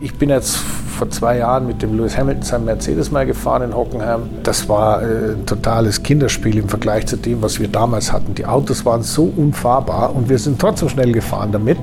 [0.00, 3.74] Ich bin jetzt vor zwei Jahren mit dem Lewis Hamilton seinem Mercedes mal gefahren in
[3.74, 4.30] Hockenheim.
[4.44, 8.32] Das war äh, ein totales Kinderspiel im Vergleich zu dem, was wir damals hatten.
[8.36, 11.78] Die Autos waren so unfahrbar und wir sind trotzdem schnell gefahren damit.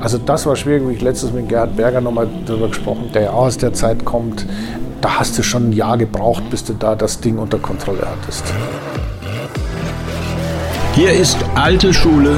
[0.00, 3.30] Also das war schwierig, wie ich letztes mit Gerhard Berger nochmal darüber gesprochen, der ja
[3.30, 4.44] auch aus der Zeit kommt.
[5.00, 8.44] Da hast du schon ein Jahr gebraucht, bis du da das Ding unter Kontrolle hattest.
[10.92, 12.36] Hier ist alte Schule,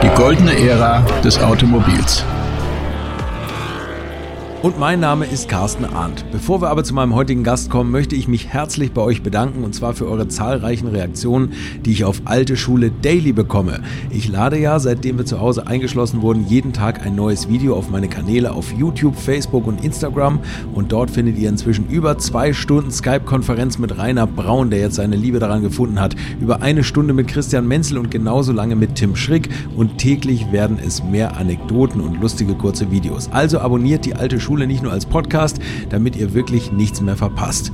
[0.00, 2.24] die goldene Ära des Automobils.
[4.62, 6.26] Und mein Name ist Carsten Arndt.
[6.32, 9.64] Bevor wir aber zu meinem heutigen Gast kommen, möchte ich mich herzlich bei euch bedanken
[9.64, 11.54] und zwar für eure zahlreichen Reaktionen,
[11.86, 13.80] die ich auf Alte Schule Daily bekomme.
[14.10, 17.88] Ich lade ja, seitdem wir zu Hause eingeschlossen wurden, jeden Tag ein neues Video auf
[17.88, 20.40] meine Kanäle auf YouTube, Facebook und Instagram
[20.74, 25.16] und dort findet ihr inzwischen über zwei Stunden Skype-Konferenz mit Rainer Braun, der jetzt seine
[25.16, 29.16] Liebe daran gefunden hat, über eine Stunde mit Christian Menzel und genauso lange mit Tim
[29.16, 33.30] Schrick und täglich werden es mehr Anekdoten und lustige kurze Videos.
[33.32, 37.14] Also abonniert die Alte Schule Schule nicht nur als Podcast, damit ihr wirklich nichts mehr
[37.14, 37.70] verpasst.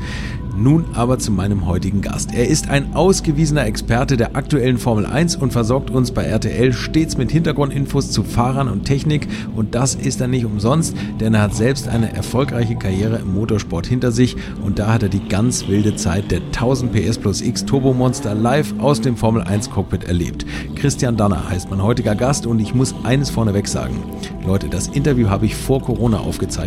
[0.58, 2.34] Nun aber zu meinem heutigen Gast.
[2.34, 7.18] Er ist ein ausgewiesener Experte der aktuellen Formel 1 und versorgt uns bei RTL stets
[7.18, 9.28] mit Hintergrundinfos zu Fahrern und Technik.
[9.54, 13.86] Und das ist er nicht umsonst, denn er hat selbst eine erfolgreiche Karriere im Motorsport
[13.86, 17.66] hinter sich und da hat er die ganz wilde Zeit der 1000 PS plus X
[17.66, 20.46] Turbo Monster live aus dem Formel 1 Cockpit erlebt.
[20.74, 24.02] Christian Danner heißt mein heutiger Gast und ich muss eines vorneweg sagen.
[24.46, 26.65] Leute, das Interview habe ich vor Corona aufgezeichnet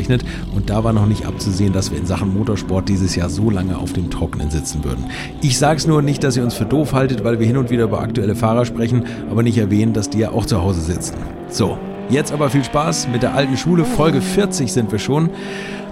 [0.55, 3.77] und da war noch nicht abzusehen, dass wir in Sachen Motorsport dieses Jahr so lange
[3.77, 5.05] auf dem Trockenen sitzen würden.
[5.41, 7.69] Ich sage es nur nicht, dass ihr uns für doof haltet, weil wir hin und
[7.69, 11.15] wieder über aktuelle Fahrer sprechen, aber nicht erwähnen, dass die ja auch zu Hause sitzen.
[11.49, 11.77] So,
[12.09, 13.85] jetzt aber viel Spaß mit der alten Schule.
[13.85, 15.29] Folge 40 sind wir schon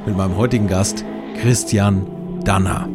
[0.06, 1.04] mit meinem heutigen Gast
[1.42, 2.06] Christian
[2.44, 2.88] Danner.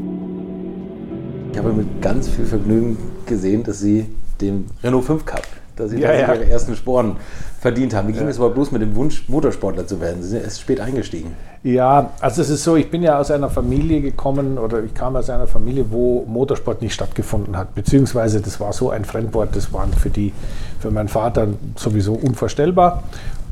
[1.52, 2.96] Ich habe mit ganz viel Vergnügen
[3.26, 4.06] gesehen, dass Sie
[4.40, 6.34] den Renault 5 Cup, dass Sie ja, da ja.
[6.34, 7.16] Ihre ersten Sporen
[7.60, 8.08] verdient haben.
[8.08, 10.22] Wie ging es aber bloß mit dem Wunsch, Motorsportler zu werden?
[10.22, 11.34] Sie sind erst spät eingestiegen.
[11.62, 15.14] Ja, also es ist so, ich bin ja aus einer Familie gekommen oder ich kam
[15.14, 17.74] aus einer Familie, wo Motorsport nicht stattgefunden hat.
[17.74, 20.32] Beziehungsweise das war so ein Fremdwort, das war für, die,
[20.80, 23.04] für meinen Vater sowieso unvorstellbar.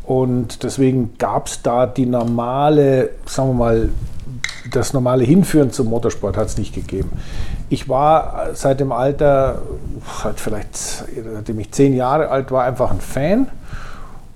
[0.03, 3.89] Und deswegen gab es da die normale, sagen wir mal,
[4.71, 7.11] das normale Hinführen zum Motorsport hat es nicht gegeben.
[7.69, 9.63] Ich war seit dem Alter,
[10.23, 13.49] halt vielleicht, seitdem ich zehn Jahre alt war, einfach ein Fan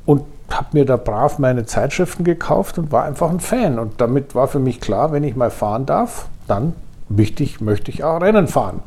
[0.06, 3.78] und habe mir da brav meine Zeitschriften gekauft und war einfach ein Fan.
[3.78, 6.75] Und damit war für mich klar, wenn ich mal fahren darf, dann
[7.09, 8.81] wichtig, möchte ich auch Rennen fahren.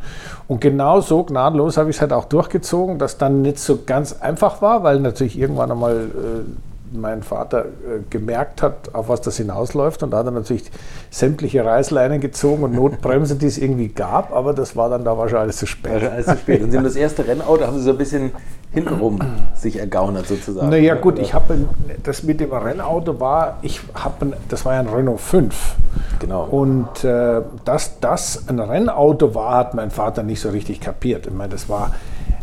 [0.47, 4.13] Und genau so gnadenlos habe ich es halt auch durchgezogen, dass dann nicht so ganz
[4.13, 9.37] einfach war, weil natürlich irgendwann einmal äh, mein Vater äh, gemerkt hat, auf was das
[9.37, 10.03] hinausläuft.
[10.03, 10.71] Und da hat er natürlich
[11.09, 14.33] sämtliche Reißleinen gezogen und Notbremse, die es irgendwie gab.
[14.33, 16.03] Aber das war dann da wahrscheinlich alles zu spät.
[16.03, 16.63] Alles zu spät.
[16.63, 18.31] Und Sie haben das erste Rennauto, haben Sie so ein bisschen
[18.71, 19.19] hintenrum
[19.55, 20.69] sich ergaunert sozusagen.
[20.69, 21.67] Naja gut, ich habe
[22.03, 25.75] das mit dem Rennauto war, ich habe, das war ja ein Renault 5.
[26.19, 26.43] Genau.
[26.45, 31.27] Und äh, dass das ein Rennauto war, hat mein Vater nicht so richtig kapiert.
[31.27, 31.95] Ich meine, das war,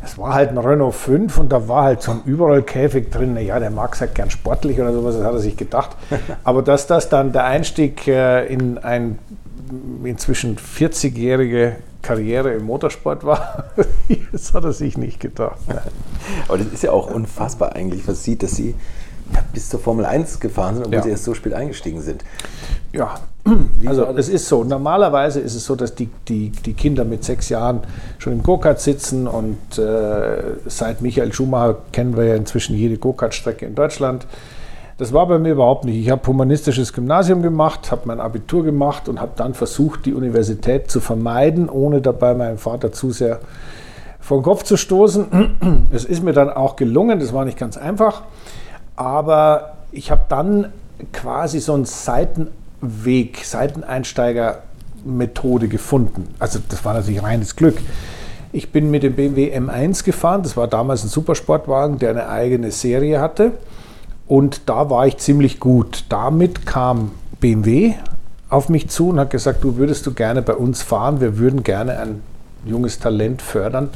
[0.05, 3.37] es war halt ein Renault 5 und da war halt so ein Überrollkäfig drin.
[3.37, 5.97] Ja, der mag es halt gern sportlich oder sowas, das hat er sich gedacht.
[6.45, 9.19] Aber dass das dann der Einstieg äh, in ein
[10.05, 13.65] inzwischen 40-jährige Karriere im Motorsport war,
[14.33, 15.59] das hat er sich nicht gedacht.
[16.49, 18.75] Aber das ist ja auch unfassbar eigentlich, was sieht, dass Sie
[19.53, 21.03] bis zur Formel 1 gefahren sind, obwohl Ja.
[21.03, 22.25] Sie erst so spät eingestiegen sind.
[22.93, 23.15] Ja,
[23.87, 24.65] also es ist so.
[24.65, 27.81] Normalerweise ist es so, dass die, die, die Kinder mit sechs Jahren
[28.19, 33.67] schon im Go-Kart sitzen und äh, seit Michael Schumacher kennen wir ja inzwischen jede Go-Kart-Strecke
[33.67, 34.27] in Deutschland.
[34.97, 35.97] Das war bei mir überhaupt nicht.
[35.97, 40.89] Ich habe humanistisches Gymnasium gemacht, habe mein Abitur gemacht und habe dann versucht, die Universität
[40.89, 43.41] zu vermeiden, ohne dabei meinen Vater zu sehr
[44.21, 45.89] vor den Kopf zu stoßen.
[45.93, 48.23] Es ist mir dann auch gelungen, das war nicht ganz einfach,
[48.97, 50.73] aber ich habe dann
[51.13, 56.35] quasi so einen Seitenweg, Seiteneinsteiger-Methode gefunden.
[56.39, 57.79] Also das war natürlich reines Glück.
[58.53, 62.71] Ich bin mit dem BMW M1 gefahren, das war damals ein Supersportwagen, der eine eigene
[62.71, 63.53] Serie hatte.
[64.27, 66.05] Und da war ich ziemlich gut.
[66.09, 67.11] Damit kam
[67.41, 67.95] BMW
[68.49, 71.65] auf mich zu und hat gesagt, du würdest du gerne bei uns fahren, wir würden
[71.65, 72.23] gerne ein
[72.65, 73.91] junges Talent fördern,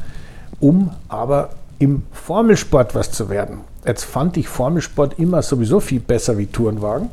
[0.60, 3.60] um aber im Formelsport was zu werden.
[3.86, 7.10] Jetzt fand ich Formelsport immer sowieso viel besser wie Tourenwagen.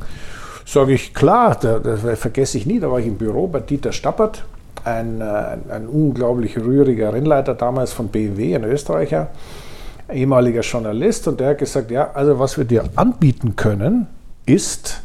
[0.64, 3.92] Sage ich, klar, da, das vergesse ich nie, da war ich im Büro bei Dieter
[3.92, 4.44] Stappert,
[4.84, 9.28] ein, ein, ein unglaublich rühriger Rennleiter damals von BMW, ein Österreicher,
[10.12, 14.08] ehemaliger Journalist, und der hat gesagt, ja, also was wir dir anbieten können,
[14.44, 15.02] ist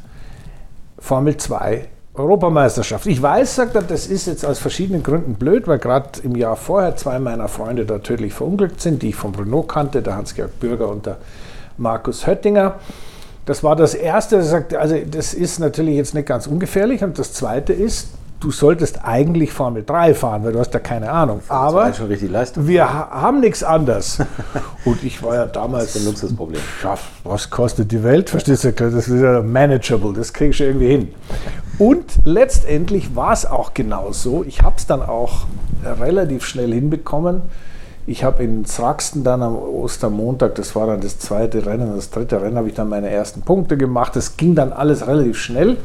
[0.98, 3.06] Formel 2 Europameisterschaft.
[3.06, 6.58] Ich weiß, sagt er, das ist jetzt aus verschiedenen Gründen blöd, weil gerade im Jahr
[6.58, 10.60] vorher zwei meiner Freunde da tödlich verunglückt sind, die ich vom Renault kannte, der Hans-Georg
[10.60, 11.18] Bürger und der
[11.78, 12.76] Markus Höttinger.
[13.46, 14.36] Das war das Erste.
[14.38, 17.02] Er sagt, also das ist natürlich jetzt nicht ganz ungefährlich.
[17.04, 18.10] Und das Zweite ist,
[18.42, 21.40] du solltest eigentlich Formel 3 fahren, weil du hast da keine Ahnung.
[21.48, 22.68] Aber war schon richtig Leistung.
[22.68, 24.20] wir ha- haben nichts anderes.
[24.86, 25.94] Und ich war ja damals.
[25.94, 26.62] Das ist ein Luxusproblem.
[26.84, 28.30] Ja, was kostet die Welt?
[28.30, 28.72] Verstehst du?
[28.74, 31.08] Das ist ja manageable, das kriegst du irgendwie hin.
[31.80, 34.44] Und letztendlich war es auch genau so.
[34.44, 35.46] Ich habe es dann auch
[36.00, 37.42] relativ schnell hinbekommen.
[38.08, 42.42] Ich habe in Sraxten dann am Ostermontag, das war dann das zweite Rennen, das dritte
[42.42, 44.16] Rennen, habe ich dann meine ersten Punkte gemacht.
[44.16, 45.78] Das ging dann alles relativ schnell.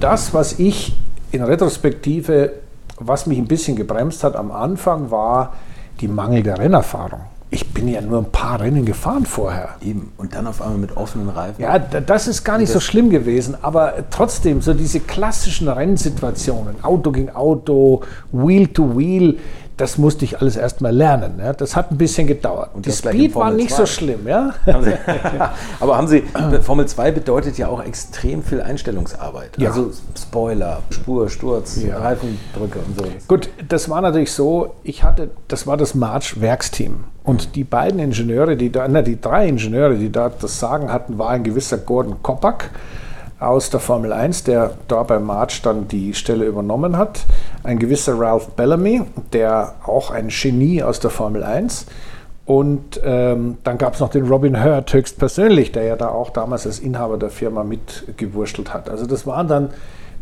[0.00, 0.96] Das, was ich
[1.36, 2.52] in Retrospektive,
[2.98, 5.52] was mich ein bisschen gebremst hat am Anfang, war
[6.00, 7.20] die mangelnde Rennerfahrung.
[7.48, 9.76] Ich bin ja nur ein paar Rennen gefahren vorher.
[9.80, 10.12] Eben.
[10.16, 11.62] Und dann auf einmal mit offenen Reifen.
[11.62, 17.12] Ja, das ist gar nicht so schlimm gewesen, aber trotzdem, so diese klassischen Rennsituationen, Auto
[17.12, 18.02] gegen Auto,
[18.32, 19.38] Wheel to Wheel,
[19.76, 21.34] das musste ich alles erstmal lernen.
[21.38, 21.52] Ja.
[21.52, 22.70] Das hat ein bisschen gedauert.
[22.74, 23.76] Und Die Speed war nicht 2.
[23.76, 24.54] so schlimm, ja.
[24.66, 24.92] Haben Sie,
[25.80, 26.24] aber haben Sie,
[26.62, 29.50] Formel 2 bedeutet ja auch extrem viel Einstellungsarbeit.
[29.58, 29.70] Ja.
[29.70, 31.98] Also Spoiler, Spur, Sturz, Ja.
[31.98, 33.04] Reifendrücke und so.
[33.28, 37.04] Gut, das war natürlich so, ich hatte, das war das March-Werksteam.
[37.24, 41.18] Und die beiden Ingenieure, die da, na, die drei Ingenieure, die da das Sagen hatten,
[41.18, 42.70] war ein gewisser Gordon Koppak
[43.38, 47.26] aus der Formel 1, der da bei March dann die Stelle übernommen hat.
[47.62, 49.02] Ein gewisser Ralph Bellamy,
[49.32, 51.86] der auch ein Genie aus der Formel 1.
[52.46, 56.64] Und ähm, dann gab es noch den Robin Hurt höchstpersönlich, der ja da auch damals
[56.64, 58.88] als Inhaber der Firma mitgewurschtelt hat.
[58.88, 59.70] Also das waren dann,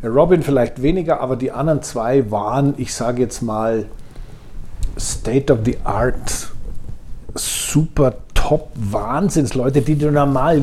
[0.02, 3.86] Robin vielleicht weniger, aber die anderen zwei waren, ich sage jetzt mal,
[4.98, 6.53] State of the Art,
[7.34, 10.62] super top Wahnsinnsleute, die du normal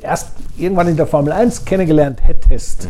[0.00, 2.88] erst irgendwann in der Formel 1 kennengelernt hättest.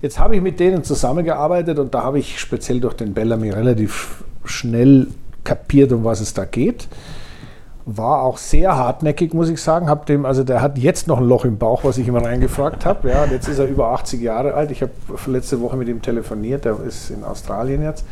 [0.00, 4.24] Jetzt habe ich mit denen zusammengearbeitet und da habe ich speziell durch den Bellamy relativ
[4.44, 5.08] schnell
[5.44, 6.88] kapiert, um was es da geht.
[7.84, 9.88] War auch sehr hartnäckig, muss ich sagen.
[9.88, 12.86] Hab dem, also der hat jetzt noch ein Loch im Bauch, was ich immer reingefragt
[12.86, 13.10] habe.
[13.10, 14.70] Ja, jetzt ist er über 80 Jahre alt.
[14.70, 14.92] Ich habe
[15.26, 16.64] letzte Woche mit ihm telefoniert.
[16.64, 18.04] Der ist in Australien jetzt.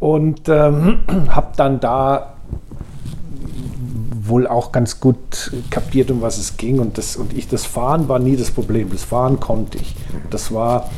[0.00, 2.34] Und ähm, habe dann da
[4.28, 6.78] wohl auch ganz gut kapiert, um was es ging.
[6.78, 8.90] Und, das, und ich, das Fahren war nie das Problem.
[8.90, 9.94] Das Fahren konnte ich.
[10.30, 10.90] Das war,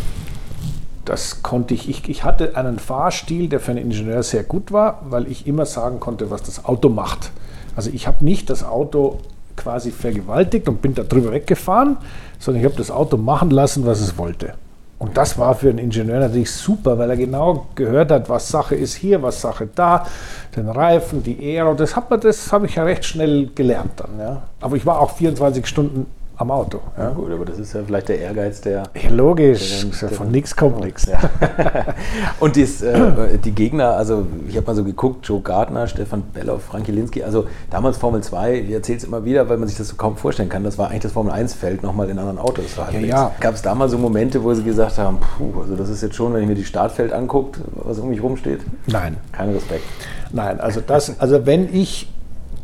[1.05, 1.89] das konnte ich.
[1.89, 2.09] ich.
[2.09, 6.01] Ich hatte einen Fahrstil, der für einen Ingenieur sehr gut war, weil ich immer sagen
[6.01, 7.33] konnte, was das Auto macht.
[7.77, 9.19] Also ich habe nicht das Auto
[9.57, 11.99] quasi vergewaltigt und bin da drüber weggefahren,
[12.39, 14.55] sondern ich habe das Auto machen lassen, was es wollte.
[15.01, 18.75] Und das war für einen Ingenieur natürlich super, weil er genau gehört hat, was Sache
[18.75, 20.07] ist hier, was Sache da,
[20.55, 21.73] den Reifen, die Aero.
[21.73, 24.19] Das habe das hab ich ja recht schnell gelernt dann.
[24.19, 24.43] Ja.
[24.61, 26.05] Aber ich war auch 24 Stunden
[26.41, 26.81] am Auto.
[26.97, 27.11] Ja, Ja.
[27.11, 28.85] gut, aber das ist ja vielleicht der Ehrgeiz, der.
[29.01, 31.07] Ja, logisch, Der- der- von nichts kommt nichts.
[31.07, 31.19] Ja.
[32.41, 36.63] Und dies, äh, die Gegner, also ich habe mal so geguckt, Joe Gardner, Stefan Belloff,
[36.65, 39.89] Frank Jelinski, also damals Formel 2, ich erzähle es immer wieder, weil man sich das
[39.89, 42.75] so kaum vorstellen kann, das war eigentlich das Formel 1-Feld nochmal in anderen Autos.
[42.75, 43.09] So halbwegs.
[43.09, 43.33] ja.
[43.41, 46.15] Gab es da mal so Momente, wo sie gesagt haben, puh, also das ist jetzt
[46.15, 49.85] schon, wenn ich mir die Startfeld anguckt, was um mich rumsteht, Nein, kein Respekt.
[50.33, 52.09] nein, also das, also wenn ich,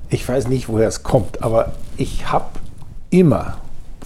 [0.08, 2.46] ich weiß nicht, woher es kommt, aber ich habe
[3.10, 3.56] immer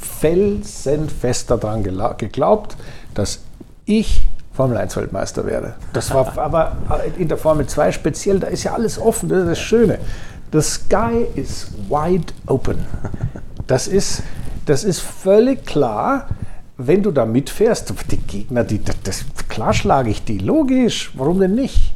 [0.01, 2.77] felsenfest daran geglaubt,
[3.15, 3.41] dass
[3.85, 5.75] ich Formel 1 Weltmeister wäre.
[5.93, 6.77] Das war aber
[7.17, 9.99] in der Formel 2 speziell, da ist ja alles offen, das ist das Schöne.
[10.53, 12.85] The sky is wide open.
[13.67, 14.23] Das ist,
[14.67, 16.29] das ist völlig klar,
[16.77, 17.95] wenn du da mitfährst.
[18.11, 21.95] Die Gegner, die, das, das, klar schlage ich die, logisch, warum denn nicht?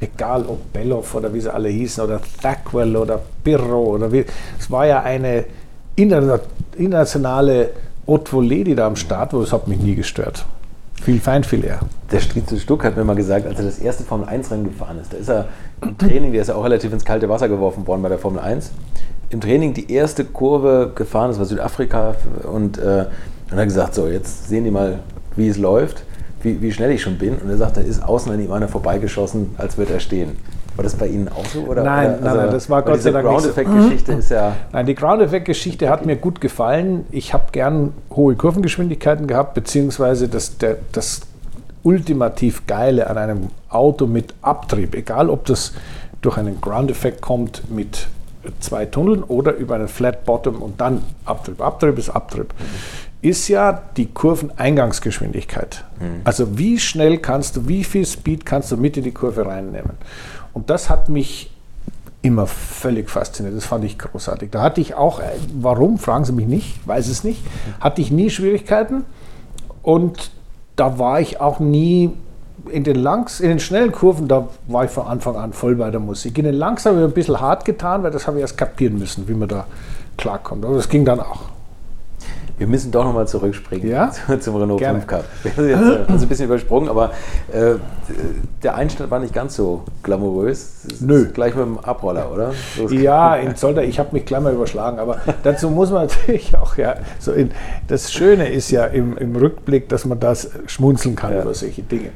[0.00, 4.24] Egal ob Belloff oder wie sie alle hießen, oder Thackwell oder Pirro oder wie.
[4.58, 5.44] Es war ja eine
[5.96, 7.70] internationale
[8.06, 10.44] Haute Volée, da am Start war, das hat mich nie gestört.
[11.02, 11.80] Viel fein, viel eher.
[12.10, 15.12] Der Strietze Stuck hat mir mal gesagt, als er das erste Formel 1-Rennen gefahren ist,
[15.12, 15.48] da ist er
[15.80, 18.40] im Training, der ist ja auch relativ ins kalte Wasser geworfen worden bei der Formel
[18.40, 18.70] 1,
[19.30, 22.16] im Training die erste Kurve gefahren, das war Südafrika,
[22.52, 23.06] und, äh,
[23.50, 24.98] und hat gesagt, so, jetzt sehen die mal,
[25.36, 26.02] wie es läuft,
[26.42, 27.36] wie, wie schnell ich schon bin.
[27.36, 30.36] Und er sagt, da ist außen an ihm einer vorbeigeschossen, als würde er stehen.
[30.80, 31.60] War das bei Ihnen auch so?
[31.64, 33.48] Oder, Nein, oder, nein, nein, das war Gott sei Dank nicht so.
[33.52, 34.56] Ground-Effekt-Geschichte ist ja...
[34.72, 37.04] Nein, die Ground-Effekt-Geschichte hat mir gut gefallen.
[37.10, 41.20] Ich habe gern hohe Kurvengeschwindigkeiten gehabt, beziehungsweise das, der, das
[41.82, 45.74] ultimativ Geile an einem Auto mit Abtrieb, egal ob das
[46.22, 48.06] durch einen Ground-Effekt kommt mit
[48.60, 51.60] zwei Tunneln oder über einen Flat Bottom und dann Abtrieb.
[51.60, 52.54] Abtrieb ist Abtrieb.
[53.20, 55.84] Ist ja die Kurveneingangsgeschwindigkeit.
[56.24, 59.98] Also wie schnell kannst du, wie viel Speed kannst du mit in die Kurve reinnehmen?
[60.52, 61.50] Und das hat mich
[62.22, 63.56] immer völlig fasziniert.
[63.56, 64.50] Das fand ich großartig.
[64.50, 67.42] Da hatte ich auch, äh, warum, fragen Sie mich nicht, weiß es nicht,
[67.80, 69.04] hatte ich nie Schwierigkeiten
[69.82, 70.30] und
[70.76, 72.12] da war ich auch nie
[72.70, 75.90] in den langs, in den schnellen Kurven, da war ich von Anfang an voll bei
[75.90, 76.36] der Musik.
[76.38, 78.98] In den langsamen habe ich ein bisschen hart getan, weil das habe ich erst kapieren
[78.98, 79.66] müssen, wie man da
[80.16, 80.64] klarkommt.
[80.64, 81.44] Aber das ging dann auch.
[82.60, 84.10] Wir müssen doch nochmal zurückspringen Ja?
[84.40, 84.98] zum Renault Gerne.
[84.98, 85.24] 5 Cup.
[85.42, 87.12] Wir haben jetzt äh, uns ein bisschen übersprungen, aber
[87.50, 87.76] äh,
[88.62, 90.72] der Einstand war nicht ganz so glamourös.
[91.00, 91.30] Nö.
[91.32, 92.52] Gleich mit dem Abroller, oder?
[92.76, 96.54] So Ja, in Zolder, ich habe mich gleich mal überschlagen, aber dazu muss man natürlich
[96.54, 97.50] auch, ja, so in,
[97.88, 101.40] das Schöne ist ja im, im Rückblick, dass man das schmunzeln kann Ja.
[101.40, 102.10] über solche Dinge.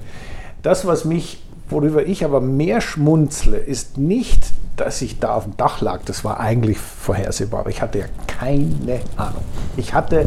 [0.63, 5.57] Das, was mich, worüber ich aber mehr schmunzle, ist nicht, dass ich da auf dem
[5.57, 6.01] Dach lag.
[6.05, 9.43] Das war eigentlich vorhersehbar, aber ich hatte ja keine Ahnung.
[9.77, 10.27] Ich hatte,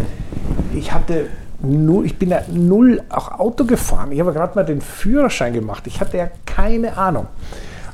[0.74, 1.28] ich hatte
[1.62, 4.12] null, ich bin ja null auch Auto gefahren.
[4.12, 5.88] Ich habe gerade mal den Führerschein gemacht.
[5.88, 7.28] Ich hatte ja keine Ahnung.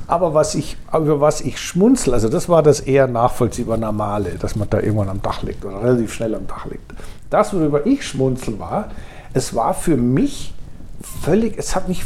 [0.05, 4.55] Aber was ich, über was ich schmunzel, also das war das eher nachvollziehbar Normale, dass
[4.55, 6.93] man da irgendwann am Dach liegt oder relativ schnell am Dach liegt.
[7.29, 8.89] Das, worüber ich schmunzel war,
[9.33, 10.53] es war für mich
[11.01, 12.03] völlig, es hat mich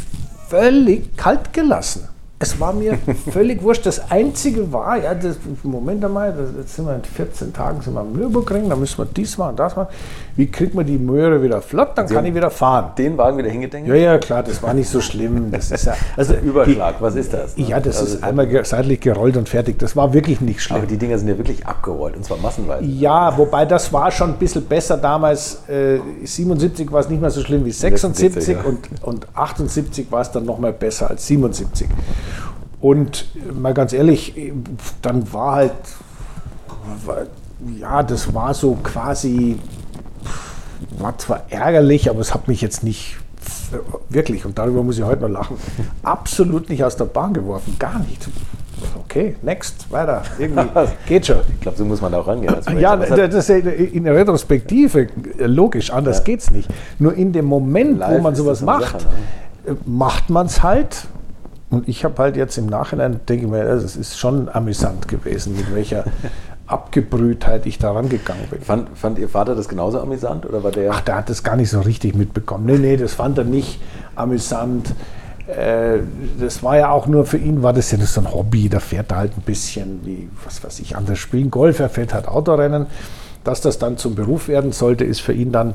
[0.48, 2.08] völlig kalt gelassen.
[2.40, 2.98] Es war mir
[3.32, 3.84] völlig wurscht.
[3.86, 7.94] Das Einzige war, ja, das, Moment einmal, das, jetzt sind wir in 14 Tagen sind
[7.94, 9.88] wir am Nürburgring, da müssen wir dies machen, das machen.
[10.38, 12.92] Wie kriegt man die Möhre wieder flott, dann kann ich wieder fahren.
[12.96, 13.88] Den Wagen wieder hingedengelt?
[13.98, 15.50] Ja, ja, klar, das war nicht so schlimm.
[15.50, 17.56] Das ist ja, also Überschlag, was ist das?
[17.56, 17.64] ne?
[17.64, 19.80] ja, das Also, ist einmal ge- seitlich gerollt und fertig.
[19.80, 20.78] Das war wirklich nicht schlimm.
[20.78, 22.84] Aber die Dinger sind ja wirklich abgerollt und zwar massenweise.
[22.84, 25.68] Ja, wobei das war schon ein bisschen besser damals.
[25.68, 28.62] Äh, 77 war es nicht mehr so schlimm wie 76 76, ja.
[28.62, 31.88] und, und 78 war es dann noch mal besser als 77.
[32.80, 33.26] Und
[33.60, 34.52] mal ganz ehrlich, äh,
[35.02, 35.72] dann war halt,
[37.04, 37.16] war,
[37.76, 39.58] ja, das war so quasi,
[40.98, 43.16] war zwar ärgerlich, aber es hat mich jetzt nicht
[44.08, 45.56] wirklich, und darüber muss ich heute noch lachen,
[46.02, 47.76] absolut nicht aus der Bahn geworfen.
[47.78, 48.28] Gar nicht.
[49.04, 50.22] Okay, next, weiter.
[50.38, 50.64] Irgendwie
[51.08, 51.38] geht schon.
[51.54, 52.54] Ich glaube, so muss man da auch rangehen.
[52.78, 55.08] Ja, das ist ja in der Retrospektive
[55.38, 56.68] äh, logisch, anders geht's nicht.
[56.98, 59.12] Nur in dem Moment, Live wo man sowas das macht, Sache,
[59.66, 61.06] äh, macht man es halt.
[61.70, 65.54] Und ich habe halt jetzt im Nachhinein, denke ich mir, es ist schon amüsant gewesen,
[65.56, 66.04] mit welcher
[66.68, 68.60] Abgebrühtheit ich da rangegangen bin.
[68.60, 70.92] Fand, fand Ihr Vater das genauso amüsant oder war der?
[70.92, 72.66] Ach, der hat das gar nicht so richtig mitbekommen.
[72.66, 73.80] Nee, nee, das fand er nicht
[74.14, 74.94] amüsant.
[75.46, 76.00] Äh,
[76.38, 78.68] Das war ja auch nur für ihn, war das ja so ein Hobby.
[78.68, 81.50] Da fährt er halt ein bisschen, wie, was weiß ich, anders spielen.
[81.50, 82.86] Golf, er fährt halt Autorennen.
[83.44, 85.74] Dass das dann zum Beruf werden sollte, ist für ihn dann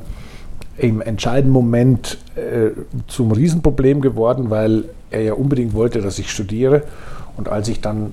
[0.78, 2.70] im entscheidenden Moment äh,
[3.08, 6.82] zum Riesenproblem geworden, weil er ja unbedingt wollte, dass ich studiere.
[7.36, 8.12] Und als ich dann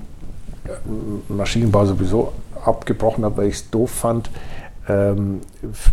[0.64, 2.32] äh, Maschinenbau sowieso
[2.64, 4.30] abgebrochen habe, weil ich es doof fand,
[4.88, 5.40] ähm,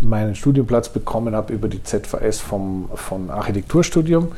[0.02, 4.30] meinen Studienplatz bekommen habe über die ZVS vom, vom Architekturstudium.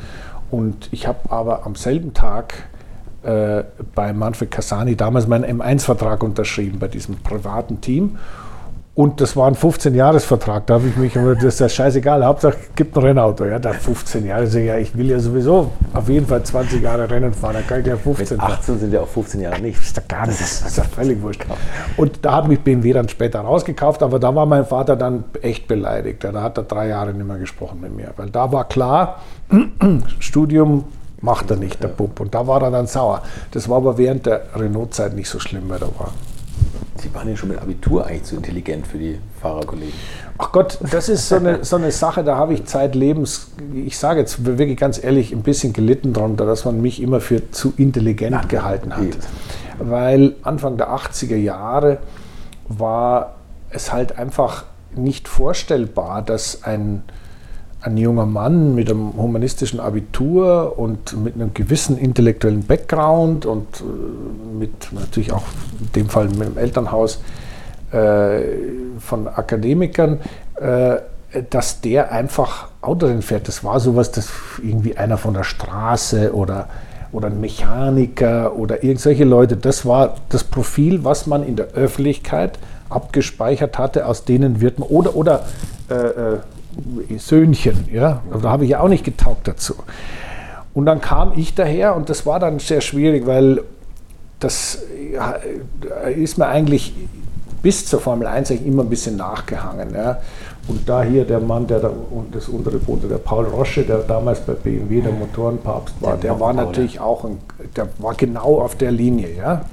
[0.50, 2.54] Und ich habe aber am selben Tag
[3.22, 8.18] äh, bei Manfred Cassani damals meinen M1-Vertrag unterschrieben bei diesem privaten Team.
[8.94, 10.66] Und das war ein 15-Jahres-Vertrag.
[10.66, 13.46] Da habe ich mich, aber das ist ja scheißegal, Hauptsache gibt ein Rennauto.
[13.46, 17.08] Ja, da 15 Jahre, ich, ja, ich will ja sowieso auf jeden Fall 20 Jahre
[17.08, 18.52] Rennen fahren, da kann ich ja 15 Mit fahren.
[18.52, 19.78] 18 sind ja auch 15 Jahre nicht.
[19.78, 21.46] Das ist doch gar nicht, das ist ja völlig wurscht.
[21.96, 25.66] Und da hat mich BMW dann später rausgekauft, aber da war mein Vater dann echt
[25.68, 26.22] beleidigt.
[26.24, 29.22] Ja, Da hat er drei Jahre nicht mehr gesprochen mit mir, weil da war klar,
[30.18, 30.84] Studium
[31.22, 32.20] macht er nicht, der Bub.
[32.20, 33.22] Und da war er dann sauer.
[33.52, 36.12] Das war aber während der Renault-Zeit nicht so schlimm, weil da war.
[37.02, 39.94] Sie waren ja schon mit Abitur eigentlich zu intelligent für die Fahrerkollegen.
[40.38, 44.20] Ach Gott, das ist so eine, so eine Sache, da habe ich zeitlebens, ich sage
[44.20, 48.48] jetzt wirklich ganz ehrlich, ein bisschen gelitten darunter, dass man mich immer für zu intelligent
[48.48, 49.02] gehalten hat.
[49.02, 49.18] eben.
[49.78, 51.98] Weil Anfang der 80er Jahre
[52.68, 53.34] war
[53.70, 57.02] es halt einfach nicht vorstellbar, dass ein,
[57.82, 64.58] ein junger Mann mit einem humanistischen Abitur und mit einem gewissen intellektuellen Background und äh,
[64.58, 65.44] mit natürlich auch
[65.80, 67.20] in dem Fall mit dem Elternhaus
[67.92, 68.40] äh,
[69.00, 70.20] von Akademikern,
[70.56, 70.96] äh,
[71.50, 73.48] dass der einfach Autorennen fährt.
[73.48, 74.30] Das war sowas, das
[74.62, 76.68] irgendwie einer von der Straße oder,
[77.10, 79.56] oder ein Mechaniker oder irgend solche Leute.
[79.56, 82.58] Das war das Profil, was man in der Öffentlichkeit
[82.90, 85.46] abgespeichert hatte, aus denen wird man, oder, oder
[85.90, 86.38] äh, äh,
[87.18, 89.74] Söhnchen, ja, da habe ich ja auch nicht getaugt dazu.
[90.74, 93.62] Und dann kam ich daher und das war dann sehr schwierig, weil
[94.40, 94.82] das
[96.16, 96.94] ist mir eigentlich
[97.62, 99.94] bis zur Formel 1 eigentlich immer ein bisschen nachgehangen.
[99.94, 100.18] Ja.
[100.68, 103.98] Und da hier der Mann, der da und das untere Boot, der Paul Rosche, der
[103.98, 107.38] damals bei BMW der Motorenpapst war, der, Der war Paul, natürlich auch, ein,
[107.76, 109.36] der war genau auf der Linie.
[109.36, 109.64] Ja.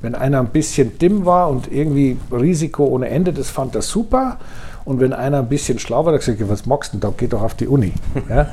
[0.00, 4.38] Wenn einer ein bisschen dimm war und irgendwie Risiko ohne Ende, das fand er super.
[4.84, 7.14] Und wenn einer ein bisschen schlau war, hat gesagt, was magst du denn da?
[7.16, 7.92] Geh doch auf die Uni.
[8.28, 8.48] Ja?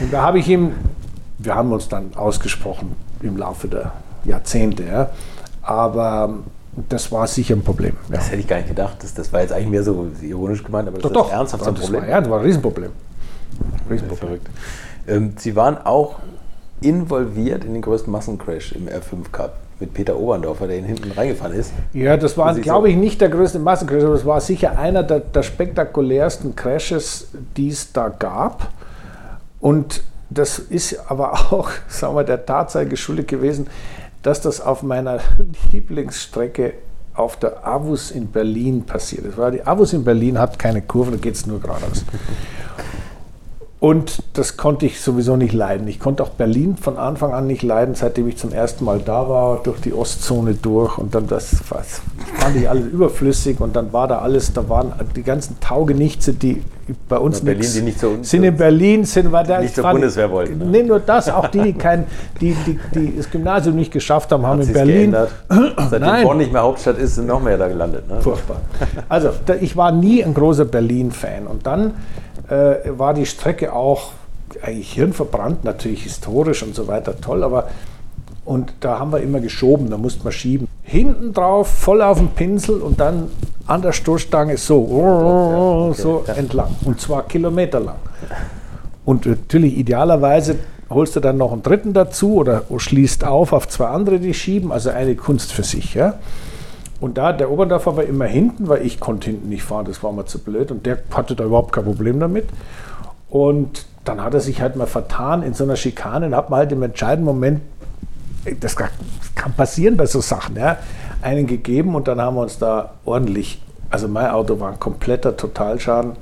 [0.00, 0.72] Und da habe ich ihm,
[1.38, 3.92] wir haben uns dann ausgesprochen im Laufe der
[4.24, 5.10] Jahrzehnte, ja?
[5.62, 6.34] aber
[6.88, 7.96] das war sicher ein Problem.
[8.08, 8.16] Ja.
[8.16, 8.96] Das hätte ich gar nicht gedacht.
[9.00, 11.74] Das, das war jetzt eigentlich mehr so ironisch gemeint, aber das Doch, ist ernsthaft ein
[11.74, 12.02] das Problem.
[12.02, 12.90] war, ja, das war ein Riesenproblem.
[13.88, 14.28] Riesenproblem.
[14.28, 14.48] verrückt.
[15.06, 16.16] Ähm, Sie waren auch
[16.80, 19.58] involviert in den größten Massencrash im R5 Cup.
[19.80, 21.72] Mit Peter Oberndorfer, der ihn hinten reingefahren ist.
[21.92, 25.20] Ja, das war, glaube ich, nicht der größte Massencrash, aber es war sicher einer der,
[25.20, 28.68] der spektakulärsten Crashes, die es da gab.
[29.60, 33.68] Und das ist aber auch, sagen wir, der Tatsache geschuldet gewesen,
[34.22, 35.20] dass das auf meiner
[35.72, 36.74] Lieblingsstrecke
[37.14, 39.38] auf der Avus in Berlin passiert ist.
[39.38, 42.04] Weil die Avus in Berlin hat keine Kurve, da geht es nur geradeaus.
[43.84, 45.86] Und das konnte ich sowieso nicht leiden.
[45.88, 49.28] Ich konnte auch Berlin von Anfang an nicht leiden, seitdem ich zum ersten Mal da
[49.28, 50.96] war, durch die Ostzone durch.
[50.96, 52.00] Und dann das, das
[52.38, 53.60] fand ich alles überflüssig.
[53.60, 56.62] Und dann war da alles, da waren die ganzen Taugenichtse, die
[57.10, 59.74] bei uns Berlin, nix- die nicht so- sind in Berlin, sind weil da Nicht ich
[59.74, 60.64] zur war- Bundeswehr wollten, ne?
[60.66, 62.06] Nee, nur das, auch die, die, kein,
[62.40, 65.12] die, die, die das Gymnasium nicht geschafft haben, haben in Sich's Berlin.
[65.12, 65.30] geändert.
[65.90, 66.24] Seitdem Nein.
[66.24, 68.08] Bonn nicht mehr Hauptstadt ist, sind noch mehr da gelandet.
[68.08, 68.20] Ne?
[68.22, 68.56] Furchtbar.
[69.10, 71.46] Also, da, ich war nie ein großer Berlin-Fan.
[71.46, 71.92] Und dann
[72.48, 74.12] äh, war die Strecke auch
[74.62, 77.68] eigentlich hirnverbrannt, natürlich historisch und so weiter, toll, aber
[78.44, 80.68] und da haben wir immer geschoben, da musste man schieben.
[80.82, 83.28] Hinten drauf, voll auf den Pinsel und dann
[83.66, 86.76] an der Stoßstange so, so entlang.
[86.84, 87.96] Und zwar kilometerlang.
[89.06, 90.56] Und natürlich idealerweise
[90.90, 94.72] holst du dann noch einen dritten dazu oder schließt auf auf zwei andere, die schieben,
[94.72, 95.94] also eine Kunst für sich.
[95.94, 96.14] Ja?
[97.04, 100.10] Und da, der Oberndorfer war immer hinten, weil ich konnte hinten nicht fahren, das war
[100.10, 102.48] mir zu blöd und der hatte da überhaupt kein Problem damit.
[103.28, 106.60] Und dann hat er sich halt mal vertan in so einer Schikane und hat man
[106.60, 107.60] halt im entscheidenden Moment,
[108.60, 108.88] das kann
[109.34, 110.78] kann passieren bei so Sachen, ja,
[111.20, 115.36] einen gegeben und dann haben wir uns da ordentlich, also mein Auto war ein kompletter
[115.36, 116.12] Totalschaden,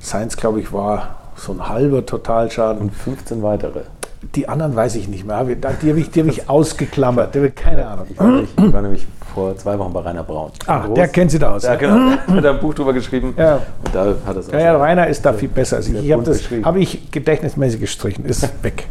[0.00, 2.82] seins glaube ich war so ein halber Totalschaden.
[2.82, 3.82] Und 15 weitere.
[4.34, 5.48] Die anderen weiß ich nicht mehr, Hab
[5.80, 8.06] die habe ich, die hab ich ausgeklammert, hab keine Ahnung.
[8.10, 10.50] Ich war, nämlich, ich war nämlich vor zwei Wochen bei Rainer Braun.
[10.66, 10.94] Ah, Groß.
[10.94, 11.64] der kennt sich da aus.
[11.64, 12.12] Ja, genau.
[12.28, 13.34] Der hat ein Buch drüber geschrieben.
[13.36, 13.56] Ja.
[13.56, 15.94] Und da hat es Ja, ja, Rainer ist da viel besser als ich.
[15.94, 18.86] Ich habe habe ich gedächtnismäßig gestrichen, ist weg.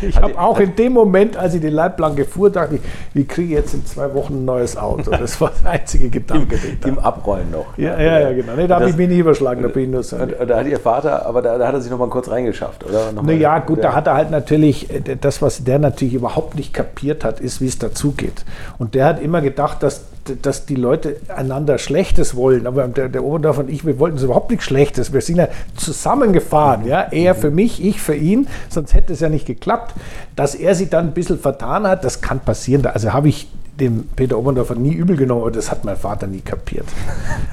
[0.00, 2.80] Ich habe die- auch in dem Moment, als ich die Leitplanke fuhr, dachte ich,
[3.14, 5.10] wie kriege ich jetzt in zwei Wochen ein neues Auto?
[5.22, 6.58] Das war der einzige Gedanke.
[6.84, 7.76] Im Abrollen noch.
[7.78, 8.52] Ja, ja, ja, genau.
[8.56, 10.16] Nee, da habe ich mich nicht überschlagen, da bin ich nur so.
[10.16, 12.84] Und, da hat Ihr Vater, aber da, da hat er sich noch mal kurz reingeschafft,
[12.84, 13.12] oder?
[13.12, 13.90] Noch Naja, gut, Ja.
[13.90, 17.60] da hat er halt natürlich, äh, das, was der natürlich überhaupt nicht kapiert hat, ist,
[17.60, 18.44] wie es dazugeht.
[18.78, 20.04] Und der hat immer gedacht, dass,
[20.42, 22.66] dass die Leute einander Schlechtes wollen.
[22.66, 25.12] Aber der, der Oberndorf und ich, wir wollten so überhaupt nichts Schlechtes.
[25.12, 26.86] Wir sind ja zusammengefahren.
[26.86, 27.02] Ja?
[27.10, 28.46] Er für mich, ich für ihn.
[28.68, 29.94] Sonst hätte es ja nicht geklappt.
[30.36, 32.84] Dass er sich dann ein bisschen vertan hat, das kann passieren.
[32.86, 33.48] Also habe ich
[33.80, 36.84] dem Peter Oberndorfer nie übel genommen, aber das hat mein Vater nie kapiert.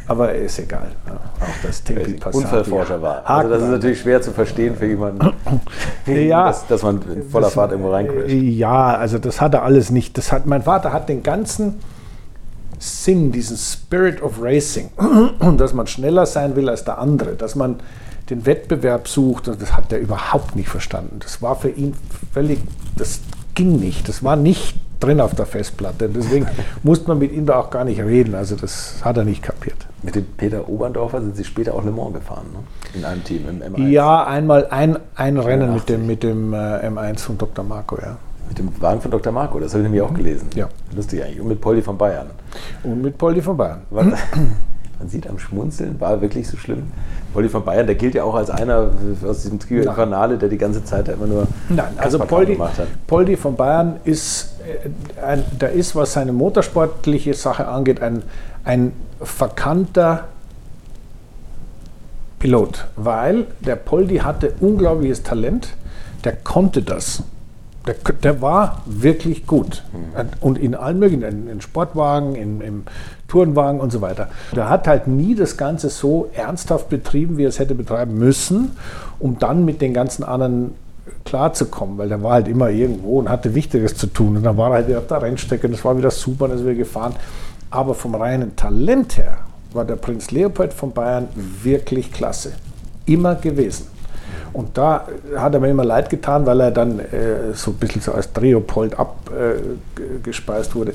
[0.05, 0.87] Aber ist egal.
[1.39, 2.35] Auch das Tempi Passat.
[2.43, 3.27] Unfallforscher war.
[3.27, 5.31] Also das ist natürlich schwer zu verstehen für jemanden,
[6.05, 6.47] Ja.
[6.47, 8.29] dass, dass man in voller Das- Fahrt irgendwo reincrasht.
[8.29, 10.17] Ja, also das hat er alles nicht.
[10.17, 11.75] Das hat, mein Vater hat den ganzen
[12.79, 14.89] Sinn, diesen Spirit of Racing,
[15.57, 17.81] dass man schneller sein will als der andere, dass man
[18.29, 21.19] den Wettbewerb sucht, und das hat er überhaupt nicht verstanden.
[21.19, 21.95] Das war für ihn
[22.31, 22.59] völlig,
[22.95, 23.21] das
[23.55, 24.07] ging nicht.
[24.07, 26.09] Das war nicht drin auf der Festplatte.
[26.09, 26.47] Deswegen
[26.83, 28.35] musste man mit ihm da auch gar nicht reden.
[28.35, 29.87] Also das hat er nicht kapiert.
[30.03, 32.59] Mit dem Peter Oberndorfer sind Sie später auch Le Mans gefahren, ne?
[32.93, 33.87] in einem Team, im M1.
[33.89, 35.73] Ja, einmal ein, ein Rennen 84.
[35.73, 37.65] mit dem, mit dem äh, M1 von Dr.
[37.65, 38.17] Marco, ja.
[38.49, 39.31] Mit dem Wagen von Dr.
[39.31, 40.49] Marco, das habe ich nämlich auch gelesen.
[40.55, 40.67] Ja.
[40.95, 41.39] Lustig eigentlich.
[41.39, 42.27] Und mit Polly von Bayern.
[42.83, 43.83] Und mit Poldi von Bayern.
[43.91, 46.91] War- Man sieht am Schmunzeln, war wirklich so schlimm.
[47.33, 48.89] Polly von Bayern, der gilt ja auch als einer
[49.25, 49.83] aus diesem Trio.
[49.83, 52.87] Infernale, der die ganze Zeit da immer nur Nein, also Poldi, gemacht hat.
[53.07, 58.23] Poldi von Bayern ist, äh, ein, der ist, was seine motorsportliche Sache angeht, ein,
[58.65, 60.25] ein verkannter
[62.39, 65.75] Pilot, weil der Poldi hatte unglaubliches Talent,
[66.23, 67.23] der konnte das.
[67.89, 69.83] Der, der war wirklich gut.
[70.41, 72.83] Und in allen möglichen, in, in Sportwagen, in, im
[73.27, 74.29] Tourenwagen und so weiter.
[74.55, 78.71] Der hat halt nie das Ganze so ernsthaft betrieben, wie er es hätte betreiben müssen,
[79.19, 80.71] um dann mit den ganzen anderen
[81.25, 84.37] klarzukommen, weil der war halt immer irgendwo und hatte Wichtiges zu tun.
[84.37, 86.59] Und dann war er halt wieder auf der Rennstrecke und das war wieder super, er
[86.59, 87.15] wieder gefahren.
[87.71, 89.37] Aber vom reinen Talent her
[89.73, 91.27] war der Prinz Leopold von Bayern
[91.63, 92.53] wirklich klasse.
[93.05, 93.87] Immer gewesen.
[94.53, 98.01] Und da hat er mir immer leid getan, weil er dann äh, so ein bisschen
[98.01, 100.93] so als Dreopold abgespeist wurde.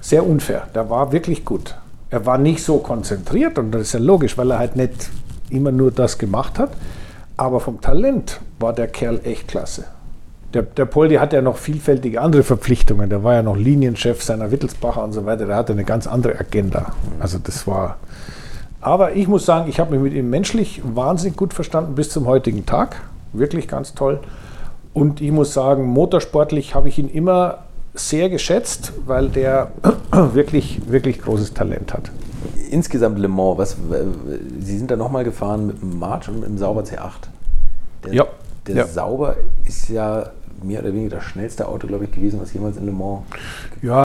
[0.00, 0.68] Sehr unfair.
[0.74, 1.74] Der war wirklich gut.
[2.10, 5.10] Er war nicht so konzentriert und das ist ja logisch, weil er halt nicht
[5.50, 6.70] immer nur das gemacht hat.
[7.36, 9.84] Aber vom Talent war der Kerl echt klasse.
[10.54, 13.10] Der, der Poldi hat ja noch vielfältige andere Verpflichtungen.
[13.10, 15.46] Der war ja noch Linienchef seiner Wittelsbacher und so weiter.
[15.46, 16.92] Der hatte eine ganz andere Agenda.
[17.20, 17.98] Also das war.
[18.80, 22.26] Aber ich muss sagen, ich habe mich mit ihm menschlich wahnsinnig gut verstanden bis zum
[22.26, 22.96] heutigen Tag.
[23.32, 24.20] Wirklich ganz toll.
[24.94, 27.58] Und ich muss sagen, motorsportlich habe ich ihn immer
[27.94, 29.72] sehr geschätzt, weil der
[30.32, 32.10] wirklich, wirklich großes Talent hat.
[32.70, 33.76] Insgesamt Le Mans, was,
[34.60, 37.10] Sie sind da nochmal gefahren mit dem March und mit dem Sauber C8.
[38.04, 38.26] Der, Ja.
[38.66, 38.86] Der Ja.
[38.86, 39.36] Sauber
[39.66, 40.30] ist ja
[40.62, 43.22] mehr oder weniger das schnellste Auto, glaube ich, gewesen, was jemals in Le Mans.
[43.82, 44.04] Ja.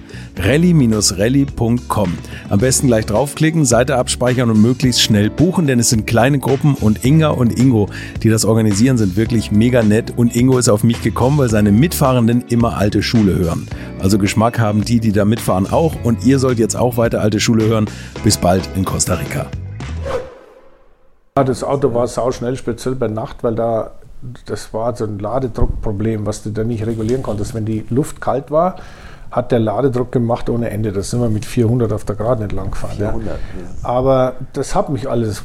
[0.43, 2.17] rally-rally.com.
[2.49, 6.75] Am besten gleich draufklicken, Seite abspeichern und möglichst schnell buchen, denn es sind kleine Gruppen
[6.75, 7.89] und Inga und Ingo,
[8.23, 11.71] die das organisieren, sind wirklich mega nett und Ingo ist auf mich gekommen, weil seine
[11.71, 13.67] Mitfahrenden immer alte Schule hören.
[13.99, 17.39] Also Geschmack haben die, die da mitfahren auch und ihr sollt jetzt auch weiter alte
[17.39, 17.85] Schule hören.
[18.23, 19.47] Bis bald in Costa Rica.
[21.35, 23.91] Das Auto war sauschnell, speziell bei Nacht, weil da
[24.45, 27.55] das war so ein Ladedruckproblem, was du da nicht regulieren konntest.
[27.55, 28.75] Wenn die Luft kalt war,
[29.31, 30.91] hat der Ladedruck gemacht ohne Ende.
[30.91, 32.97] Da sind wir mit 400 auf der Gerade nicht lang gefahren.
[32.97, 33.39] 400, ja.
[33.81, 35.43] Aber das hat mich alles,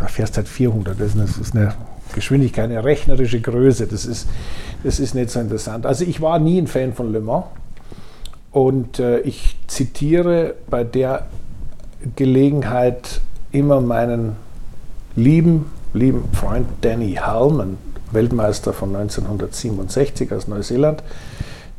[0.00, 1.74] da fährst halt 400, das ist, eine, das ist eine
[2.14, 4.26] Geschwindigkeit, eine rechnerische Größe, das ist,
[4.82, 5.84] das ist nicht so interessant.
[5.84, 7.44] Also ich war nie ein Fan von Le Mans
[8.50, 11.26] und äh, ich zitiere bei der
[12.16, 13.20] Gelegenheit
[13.52, 14.36] immer meinen
[15.16, 17.76] lieben, lieben Freund Danny Hallman,
[18.12, 21.02] Weltmeister von 1967 aus Neuseeland,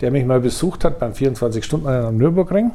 [0.01, 2.71] der mich mal besucht hat beim 24-Stunden-Rennen am Nürburgring.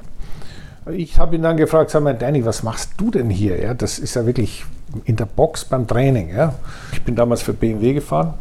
[0.93, 3.61] Ich habe ihn dann gefragt, sag mal, Danny, was machst du denn hier?
[3.61, 4.65] Ja, das ist ja wirklich
[5.05, 6.29] in der Box beim Training.
[6.29, 6.55] Ja.
[6.93, 8.35] Ich bin damals für BMW gefahren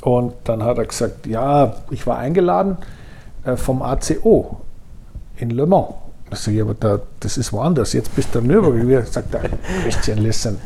[0.00, 2.78] und dann hat er gesagt, ja, ich war eingeladen
[3.44, 4.60] äh, vom ACO
[5.36, 5.94] in Le Mans.
[6.30, 7.92] Ich sage, ja, aber da, das ist woanders.
[7.92, 8.88] Jetzt bist du am Nürburgring.
[8.90, 9.36] Er sagt,
[9.82, 10.58] Christian, listen,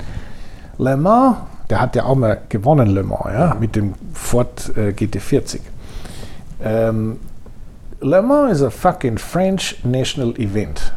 [0.79, 4.91] Le Mans, der hat ja auch mal gewonnen, Le Mans, ja, mit dem Ford äh,
[4.91, 5.59] GT40.
[6.63, 7.19] Ähm,
[8.01, 10.93] Le Mans is a fucking French national event.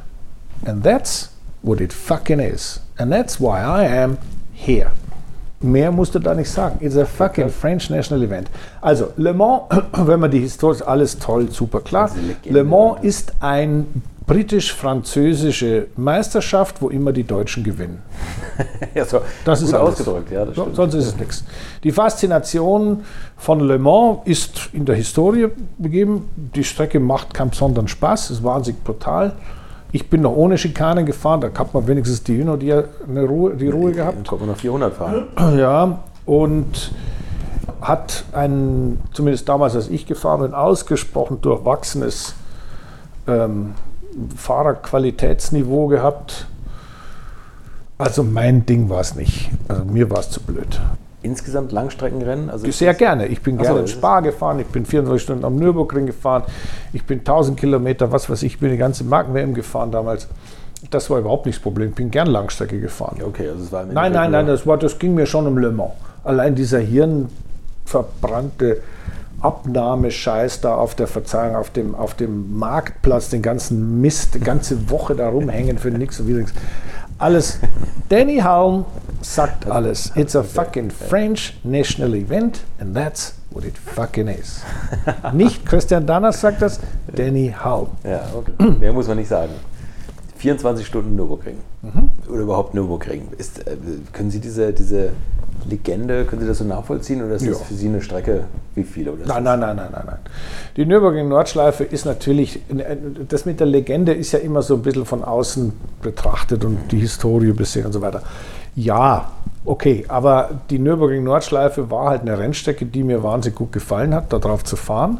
[0.66, 1.30] And that's
[1.62, 2.82] what it fucking is.
[2.98, 4.18] And that's why I am
[4.54, 4.92] here.
[5.62, 6.78] Mehr musst du da nicht sagen.
[6.82, 7.54] It's a fucking okay.
[7.54, 8.50] French national event.
[8.82, 12.10] Also, Le Mans, wenn man die Historie, alles toll, super klar.
[12.46, 18.04] Le Mans ist ein britisch-französische Meisterschaft, wo immer die Deutschen gewinnen.
[18.94, 20.46] ja, so das ist ausgedrückt, ja.
[20.54, 21.44] So, sonst ist es nichts.
[21.84, 23.04] Die Faszination
[23.38, 25.48] von Le Mans ist in der Historie
[25.80, 26.30] begeben.
[26.36, 29.34] Die Strecke macht keinen besonderen Spaß, ist wahnsinnig brutal.
[29.92, 33.56] Ich bin noch ohne Schikanen gefahren, da hat man wenigstens die Hühner die, eine Ruhe,
[33.56, 34.16] die Ruhe gehabt.
[34.16, 35.28] Dann kommt man noch 400 fahren.
[35.58, 36.92] Ja, und
[37.82, 42.36] hat ein, zumindest damals, als ich gefahren bin, ausgesprochen durchwachsenes
[43.28, 43.74] ähm,
[44.36, 46.48] Fahrerqualitätsniveau gehabt.
[47.98, 49.50] Also mein Ding war es nicht.
[49.68, 50.80] Also mir war es zu blöd.
[51.22, 52.50] Insgesamt Langstreckenrennen?
[52.50, 53.28] Also Sehr gerne.
[53.28, 56.44] Ich bin gerne so, in Spa gefahren, ich bin 24 Stunden am Nürburgring gefahren,
[56.94, 60.30] ich bin 1000 Kilometer, was weiß ich, ich bin die ganze Marken-WM gefahren damals.
[60.92, 61.90] Das war überhaupt nicht das Problem.
[61.90, 63.18] Ich bin gern Langstrecke gefahren.
[63.22, 65.72] okay, also es war nein, nein, nein, das, war, das ging mir schon um Le
[65.72, 65.92] Mans.
[66.24, 68.78] Allein dieser hirnverbrannte
[69.42, 74.90] Abnahmescheiß da auf der Verzeihung, auf dem, auf dem Marktplatz, den ganzen Mist, die ganze
[74.90, 76.54] Woche da rumhängen für nichts und wieder nichts.
[77.18, 77.60] Alles.
[78.10, 78.86] Danny Halm
[79.22, 80.12] sagt alles.
[80.16, 84.62] It's a fucking French national event and that's what it fucking is.
[85.34, 86.80] Nicht Christian Danners sagt das,
[87.14, 87.88] Danny Halm.
[88.04, 88.72] Ja, okay.
[88.80, 89.52] Mehr muss man nicht sagen.
[90.38, 91.58] 24 Stunden Nürburgring.
[91.82, 92.10] Mhm.
[92.30, 93.28] Oder überhaupt Nürburgring.
[93.38, 93.76] Ist, äh,
[94.14, 95.12] können Sie diese, diese
[95.68, 97.52] Legende, können Sie das so nachvollziehen oder ist ja.
[97.52, 98.46] das für Sie eine Strecke
[98.76, 99.14] Wie viele?
[99.14, 100.20] Oder Nein, nein, nein, nein, nein, nein.
[100.78, 102.62] Die Nürburgring Nordschleife ist natürlich,
[103.28, 107.00] das mit der Legende ist ja immer so ein bisschen von außen betrachtet und die
[107.00, 108.22] Historie bisschen und so weiter.
[108.76, 109.32] Ja,
[109.66, 114.32] okay, aber die Nürburgring Nordschleife war halt eine Rennstrecke, die mir wahnsinnig gut gefallen hat,
[114.32, 115.20] darauf zu fahren.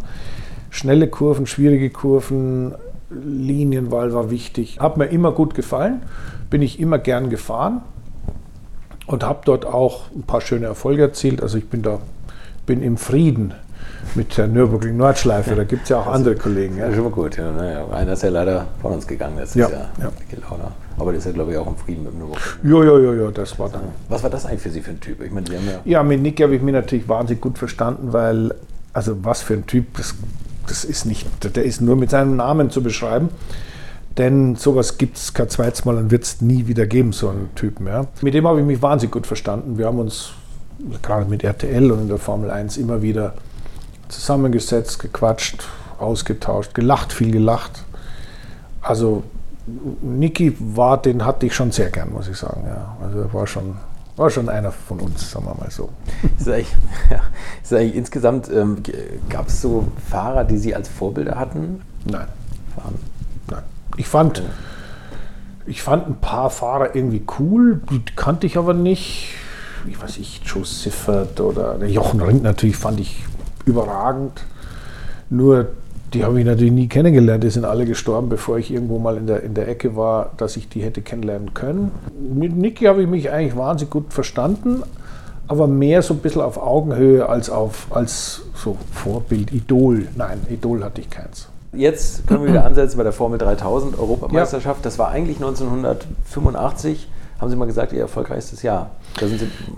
[0.70, 2.76] Schnelle Kurven, schwierige Kurven,
[3.10, 4.80] Linienwahl war wichtig.
[4.80, 6.04] Hat mir immer gut gefallen,
[6.50, 7.82] bin ich immer gern gefahren
[9.10, 11.42] und habe dort auch ein paar schöne Erfolge erzielt.
[11.42, 12.00] Also ich bin da
[12.68, 13.54] bin im Frieden
[14.14, 15.56] mit der Nürburgring Nordschleife.
[15.56, 16.78] Da gibt es ja auch andere Kollegen.
[16.78, 17.36] Ja, schon mal gut.
[17.38, 19.90] Ja, naja, einer ist ja leider von uns gegangen letztes Ja, Jahr.
[20.00, 20.12] ja.
[20.98, 22.44] Aber der ist ja, glaube ich, auch im Frieden mit dem Nürburgring.
[22.64, 23.82] Jo, jo, jo, jo, das war dann.
[24.10, 25.22] Was war das eigentlich für Sie für ein Typ?
[25.24, 28.14] Ich meine, Sie haben ja Ja, mit Nick habe ich mich natürlich wahnsinnig gut verstanden,
[28.14, 28.54] weil,
[28.94, 30.14] also was für ein Typ, das,
[30.68, 33.30] das ist nicht, der ist nur mit seinem Namen zu beschreiben.
[34.20, 37.56] Denn sowas gibt es kein zweites Mal und wird es nie wieder geben, so einen
[37.56, 37.88] Typen.
[37.88, 38.06] Ja.
[38.22, 39.78] Mit dem habe ich mich wahnsinnig gut verstanden.
[39.78, 40.32] Wir haben uns
[41.02, 43.34] gerade mit RTL und in der Formel 1 immer wieder
[44.10, 45.64] zusammengesetzt, gequatscht,
[46.00, 47.86] ausgetauscht, gelacht, viel gelacht.
[48.82, 49.24] Also
[50.02, 52.66] Niki war, den hatte ich schon sehr gern, muss ich sagen.
[52.68, 52.98] Ja.
[53.02, 53.78] Also er war schon,
[54.18, 55.88] war schon einer von uns, sagen wir mal so.
[56.38, 56.76] Ist eigentlich,
[57.10, 57.22] ja,
[57.64, 58.84] ist eigentlich insgesamt, ähm,
[59.30, 61.82] gab es so Fahrer, die Sie als Vorbilder hatten?
[62.04, 62.28] Nein,
[62.76, 62.96] Fahren?
[63.98, 64.44] Ich fand,
[65.66, 69.34] ich fand ein paar Fahrer irgendwie cool, die kannte ich aber nicht.
[69.86, 73.24] Wie weiß ich, Joe Siffert oder der Jochen Rindt natürlich fand ich
[73.66, 74.44] überragend.
[75.30, 75.68] Nur
[76.14, 77.44] die habe ich natürlich nie kennengelernt.
[77.44, 80.58] Die sind alle gestorben, bevor ich irgendwo mal in der, in der Ecke war, dass
[80.58, 81.92] ich die hätte kennenlernen können.
[82.34, 84.84] Mit Niki habe ich mich eigentlich wahnsinnig gut verstanden,
[85.48, 90.08] aber mehr so ein bisschen auf Augenhöhe als, auf, als so Vorbild, Idol.
[90.16, 91.48] Nein, Idol hatte ich keins.
[91.74, 94.86] Jetzt können wir wieder ansetzen bei der Formel 3000 Europameisterschaft.
[94.86, 97.08] Das war eigentlich 1985,
[97.40, 98.92] haben Sie mal gesagt, Ihr erfolgreichstes Jahr.
[99.20, 99.28] Da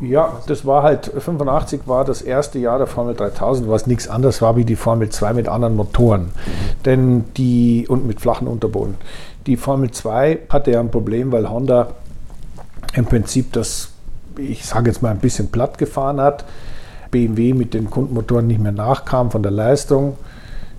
[0.01, 4.41] Ja, das war halt, 85 war das erste Jahr der Formel 3000, was nichts anderes
[4.41, 6.31] war wie die Formel 2 mit anderen Motoren.
[6.85, 8.95] Denn die, und mit flachen Unterboden.
[9.45, 11.89] Die Formel 2 hatte ja ein Problem, weil Honda
[12.93, 13.89] im Prinzip das,
[14.37, 16.45] ich sage jetzt mal, ein bisschen platt gefahren hat.
[17.09, 20.17] BMW mit den Kundenmotoren nicht mehr nachkam von der Leistung.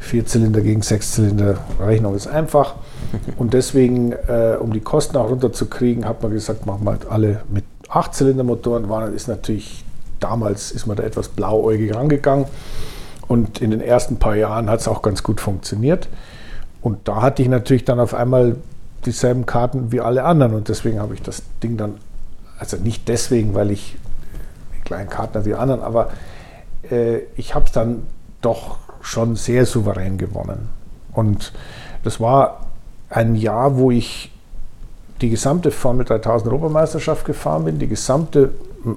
[0.02, 2.74] Vierzylinder gegen Sechszylinder, Rechnung ist einfach.
[3.38, 7.42] Und deswegen, äh, um die Kosten auch runterzukriegen, hat man gesagt, machen wir halt alle
[7.48, 8.88] mit Achtzylindermotoren.
[8.88, 9.84] War, ist natürlich,
[10.20, 12.46] damals ist man da etwas blauäugig rangegangen.
[13.28, 16.08] Und in den ersten paar Jahren hat es auch ganz gut funktioniert.
[16.80, 18.56] Und da hatte ich natürlich dann auf einmal
[19.06, 20.54] dieselben Karten wie alle anderen.
[20.54, 21.94] Und deswegen habe ich das Ding dann,
[22.58, 23.96] also nicht deswegen, weil ich
[24.76, 26.10] die kleinen Karten hatte wie die anderen, aber
[26.90, 28.02] äh, ich habe es dann
[28.40, 30.68] doch schon sehr souverän gewonnen.
[31.12, 31.52] Und
[32.04, 32.66] das war
[33.10, 34.30] ein Jahr, wo ich
[35.20, 38.50] die gesamte Formel 3000 Europameisterschaft gefahren bin, die gesamte,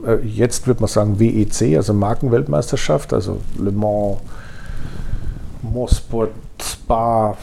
[0.05, 4.17] äh, jetzt wird man sagen WEC, also Markenweltmeisterschaft, also Le Mans,
[5.61, 7.35] Mosport, Spa,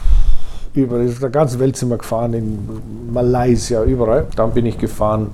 [0.73, 2.67] über der ganzen Welt sind wir gefahren, in
[3.11, 4.25] Malaysia, überall.
[4.35, 5.29] Dann bin ich gefahren,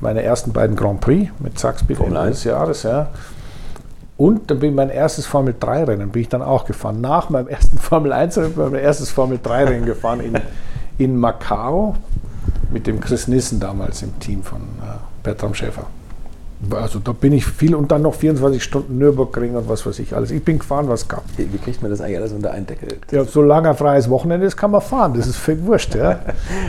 [0.00, 2.36] meine ersten beiden Grand Prix mit Saxby Formel Ende 1.
[2.36, 3.08] des Jahres, ja.
[4.16, 7.00] Und dann bin ich mein erstes Formel 3 Rennen, bin ich dann auch gefahren.
[7.00, 10.38] Nach meinem ersten Formel 1 Rennen bin ich mein erstes Formel 3 Rennen gefahren in,
[10.98, 11.96] in Macau
[12.70, 15.86] mit dem Chris Nissen damals im Team von äh, Bertram Schäfer.
[16.74, 20.14] Also da bin ich viel und dann noch 24 Stunden Nürburgring und was weiß ich
[20.14, 20.30] alles.
[20.30, 21.24] Ich bin gefahren, was gab.
[21.36, 22.88] wie, wie kriegt man das eigentlich alles unter einen Deckel?
[23.10, 25.14] Ja, solange ein freies Wochenende ist, kann man fahren.
[25.14, 25.94] Das ist völlig wurscht.
[25.94, 26.20] Ja.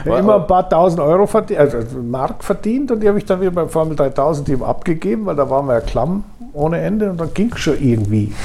[0.04, 3.40] Ich immer ein paar tausend Euro verdient, also Mark verdient und die habe ich dann
[3.42, 7.20] wieder beim Formel 3000 Team abgegeben, weil da waren wir ja klamm ohne Ende und
[7.20, 8.34] dann ging es schon irgendwie.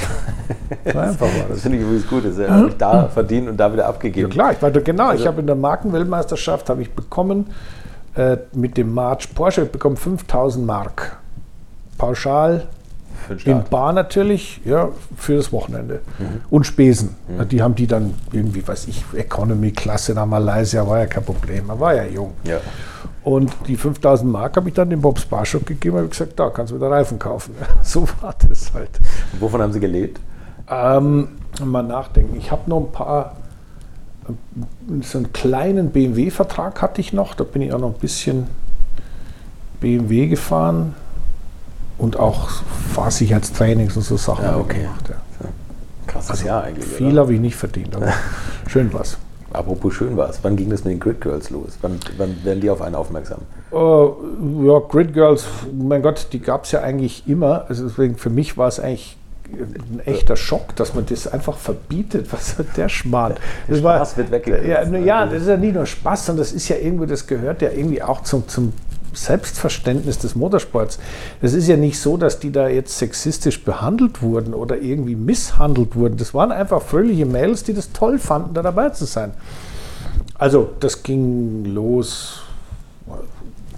[0.91, 1.61] So einfach war Das das.
[1.61, 2.25] finde ich übrigens gut.
[2.25, 4.29] Das ist ja nicht da verdient und da wieder Ja abgegeben.
[4.29, 5.05] klar, ich war genau.
[5.05, 7.47] Ich Also- habe in der Markenweltmeisterschaft habe ich bekommen
[8.15, 11.17] äh, mit dem March Porsche ich bekommen 5000 Mark
[12.01, 12.67] pauschal
[13.45, 13.63] in.
[13.69, 16.01] Bar natürlich, ja, für das Wochenende.
[16.17, 16.41] Mhm.
[16.49, 17.15] Und Spesen.
[17.37, 21.67] Ja, Die haben die dann irgendwie, weiß ich, Economy-Klasse nach Malaysia, war ja kein Problem.
[21.67, 22.33] Man war ja jung.
[22.43, 22.57] Ja.
[23.23, 26.71] Und die 5000 Mark habe ich dann dem Bob Sparshop gegeben und gesagt, da kannst
[26.71, 27.53] du wieder Reifen kaufen.
[27.83, 28.99] so war das halt.
[29.33, 30.19] Und wovon haben Sie gelebt?
[30.67, 31.27] Ähm,
[31.63, 32.35] mal nachdenken.
[32.37, 33.35] Ich habe noch ein paar,
[35.03, 37.35] so einen kleinen BMW-Vertrag hatte ich noch.
[37.35, 38.47] Da bin ich auch noch ein bisschen
[39.79, 40.95] BMW gefahren
[42.01, 42.49] und auch
[42.93, 44.81] Fahrsicherheitstrainings und so Sachen Ja, okay.
[44.81, 45.09] gemacht.
[45.09, 45.47] Ja.
[46.07, 46.85] Krasses Jahr eigentlich.
[46.85, 48.07] Also Viel habe ich nicht verdient, aber
[48.67, 49.17] schön was.
[49.53, 50.39] Apropos schön war es.
[50.43, 51.77] Wann ging das mit den Grid Girls los?
[51.81, 53.39] Wann, wann werden die auf einen aufmerksam?
[53.71, 57.65] Äh, ja, Grid Girls, mein Gott, die gab es ja eigentlich immer.
[57.67, 59.17] Also deswegen für mich war es eigentlich
[59.51, 62.31] ein echter Schock, dass man das einfach verbietet.
[62.31, 63.35] Was soll der Schmarrn?
[63.67, 64.67] Das Spaß wird weggegeben.
[64.67, 67.61] Ja, ja, das ist ja nicht nur Spaß, sondern das ist ja irgendwo, das gehört
[67.61, 68.71] ja irgendwie auch zum, zum
[69.13, 70.99] Selbstverständnis des Motorsports.
[71.41, 75.95] Das ist ja nicht so, dass die da jetzt sexistisch behandelt wurden oder irgendwie misshandelt
[75.95, 76.17] wurden.
[76.17, 79.33] Das waren einfach fröhliche Mädels, die das toll fanden, da dabei zu sein.
[80.35, 82.41] Also das ging los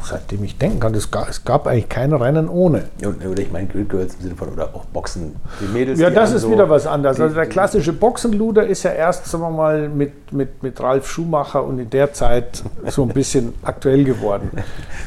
[0.06, 2.86] seitdem ich denken kann, es gab, es gab eigentlich kein Rennen ohne.
[3.02, 5.36] oder ich meine Grid Girls im Sinne von, oder auch Boxen.
[5.62, 7.20] Die Mädels, ja, das ist so wieder was anderes.
[7.20, 11.64] Also der klassische Boxenluder ist ja erst, sagen wir mal, mit, mit, mit Ralf Schumacher
[11.64, 14.50] und in der Zeit so ein bisschen aktuell geworden.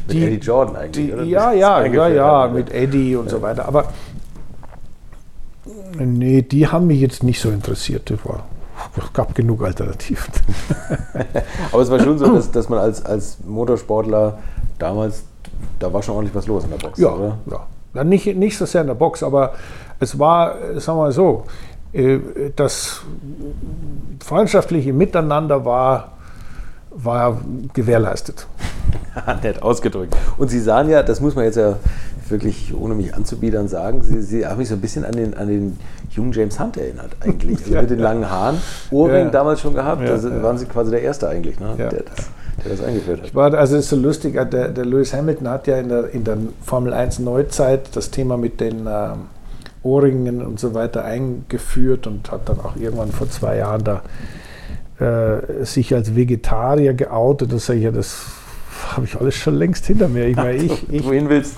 [0.06, 1.22] mit Eddie Jordan eigentlich, die, oder?
[1.24, 3.30] Ja, ja, ja, ja, mit Eddie und ja.
[3.30, 3.66] so weiter.
[3.66, 3.92] Aber
[5.98, 8.10] nee, die haben mich jetzt nicht so interessiert.
[8.10, 8.44] Das war
[8.96, 10.32] es gab genug Alternativen.
[11.72, 14.38] Aber es war schon so, dass, dass man als, als Motorsportler
[14.78, 15.24] damals,
[15.78, 17.38] da war schon ordentlich was los in der Box, ja, oder?
[17.94, 19.54] Ja, nicht, nicht so sehr in der Box, aber
[20.00, 21.44] es war, sagen wir mal so,
[21.92, 22.18] äh,
[22.54, 23.00] das
[24.24, 26.12] freundschaftliche Miteinander war,
[26.90, 27.40] war
[27.72, 28.46] gewährleistet.
[29.42, 30.14] Nett ausgedrückt.
[30.36, 31.76] Und Sie sahen ja, das muss man jetzt ja
[32.28, 35.48] wirklich, ohne mich anzubiedern, sagen, Sie, Sie haben mich so ein bisschen an den, an
[35.48, 35.78] den
[36.10, 37.60] jungen James Hunt erinnert, eigentlich.
[37.62, 38.58] Also ja, mit den langen Haaren.
[38.90, 39.30] Ohrring ja.
[39.30, 41.74] damals schon gehabt, ja, da waren Sie quasi der Erste eigentlich, ne?
[41.78, 42.30] der, das,
[42.64, 43.26] der das eingeführt hat.
[43.28, 46.10] Ich war, also es ist so lustig, der, der Lewis Hamilton hat ja in der,
[46.10, 49.10] in der Formel 1 Neuzeit das Thema mit den äh,
[49.82, 54.02] Ohrringen und so weiter eingeführt und hat dann auch irgendwann vor zwei Jahren da
[54.98, 57.52] äh, sich als Vegetarier geoutet.
[57.52, 58.26] Das sage ich ja, das
[58.92, 60.26] habe ich alles schon längst hinter mir.
[60.26, 61.54] Ich meine, ich, ich, Wohin willst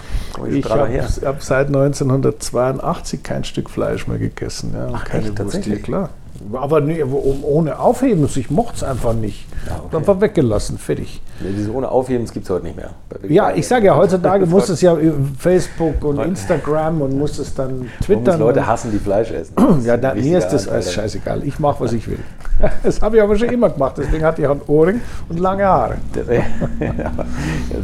[0.51, 4.73] Ich habe hab seit 1982 kein Stück Fleisch mehr gegessen.
[4.75, 6.11] Ja, Ach, keine echt, Wurst, klar.
[6.53, 9.47] Aber nee, ohne Aufheben, ich mochte es einfach nicht.
[9.67, 9.97] Ja, okay.
[9.97, 11.21] Einfach weggelassen, fertig.
[11.41, 12.91] Nee, diese ohne Aufheben gibt es heute nicht mehr.
[13.29, 14.97] Ja, ich sage ja, heutzutage muss es ja
[15.39, 18.41] Facebook und Instagram und muss es dann twittern.
[18.41, 19.55] Leute hassen, die Fleisch essen.
[19.85, 21.45] ja, da, mir ist das alles scheißegal.
[21.45, 22.21] Ich mache, was ich will.
[22.83, 23.95] Das habe ich aber schon immer gemacht.
[23.99, 25.99] Deswegen hatte ich auch einen Ohrring und lange Haare.
[26.81, 27.13] ja,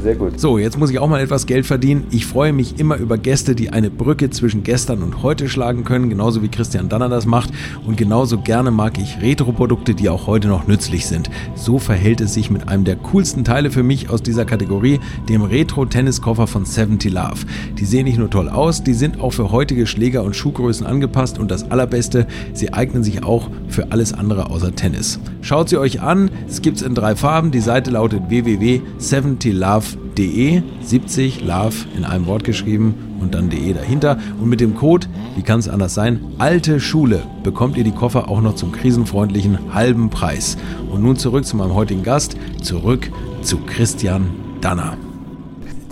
[0.02, 0.40] sehr gut.
[0.40, 2.06] So, jetzt muss ich auch mal etwas Geld verdienen.
[2.10, 6.10] Ich freue mich immer über Gäste, die eine Brücke zwischen gestern und heute schlagen können,
[6.10, 7.50] genauso wie Christian Danner das macht.
[7.86, 11.30] Und genauso gerne mag ich Retro-Produkte, die auch heute noch nützlich sind.
[11.54, 15.42] So verhält es sich mit einem der coolsten Teile für mich aus dieser Kategorie, dem
[15.42, 17.46] Retro-Tenniskoffer von 70 Love.
[17.78, 21.38] Die sehen nicht nur toll aus, die sind auch für heutige Schläger und Schuhgrößen angepasst
[21.38, 25.20] und das Allerbeste, sie eignen sich auch für alles andere außer Tennis.
[25.42, 27.50] Schaut sie euch an, es gibt es in drei Farben.
[27.50, 34.18] Die Seite lautet www.70love.de, 70 Love in einem Wort geschrieben und dann de dahinter.
[34.40, 38.28] Und mit dem Code, wie kann es anders sein, alte Schule, bekommt ihr die Koffer
[38.28, 40.56] auch noch zum krisenfreundlichen halben Preis.
[40.90, 43.10] Und nun zurück zu meinem heutigen Gast, zurück
[43.42, 44.96] zu Christian Danner.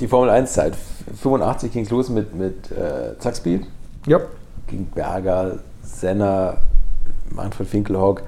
[0.01, 0.75] Die Formel 1 Zeit,
[1.21, 3.67] 85 ging es los mit, mit äh, Zackspeed.
[4.07, 4.21] Ja.
[4.67, 6.57] Gegen Berger, Senna,
[7.31, 8.23] Manfred Finkelhock.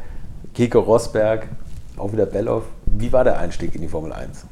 [0.55, 1.49] Kiko Rosberg,
[1.97, 2.65] auch wieder Belloff.
[2.87, 4.47] Wie war der Einstieg in die Formel 1?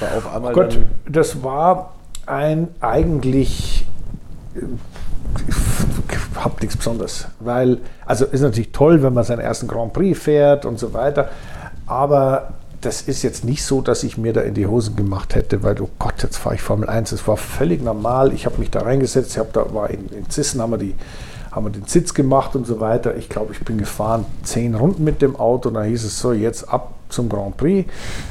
[0.00, 0.52] Das war auf einmal.
[0.52, 1.94] Oh Gott, das war
[2.26, 3.86] ein eigentlich.
[5.48, 10.18] Ich habe nichts Besonderes, weil, also ist natürlich toll, wenn man seinen ersten Grand Prix
[10.18, 11.30] fährt und so weiter,
[11.86, 15.62] aber das ist jetzt nicht so, dass ich mir da in die Hosen gemacht hätte,
[15.62, 17.10] weil, oh Gott, jetzt fahre ich Formel 1.
[17.10, 18.32] Das war völlig normal.
[18.32, 20.94] Ich habe mich da reingesetzt, ich habe da war in, in Zissen, haben wir die
[21.56, 23.16] haben wir den Sitz gemacht und so weiter.
[23.16, 25.70] Ich glaube, ich bin gefahren zehn Runden mit dem Auto.
[25.70, 27.90] Da hieß es so, jetzt ab zum Grand Prix.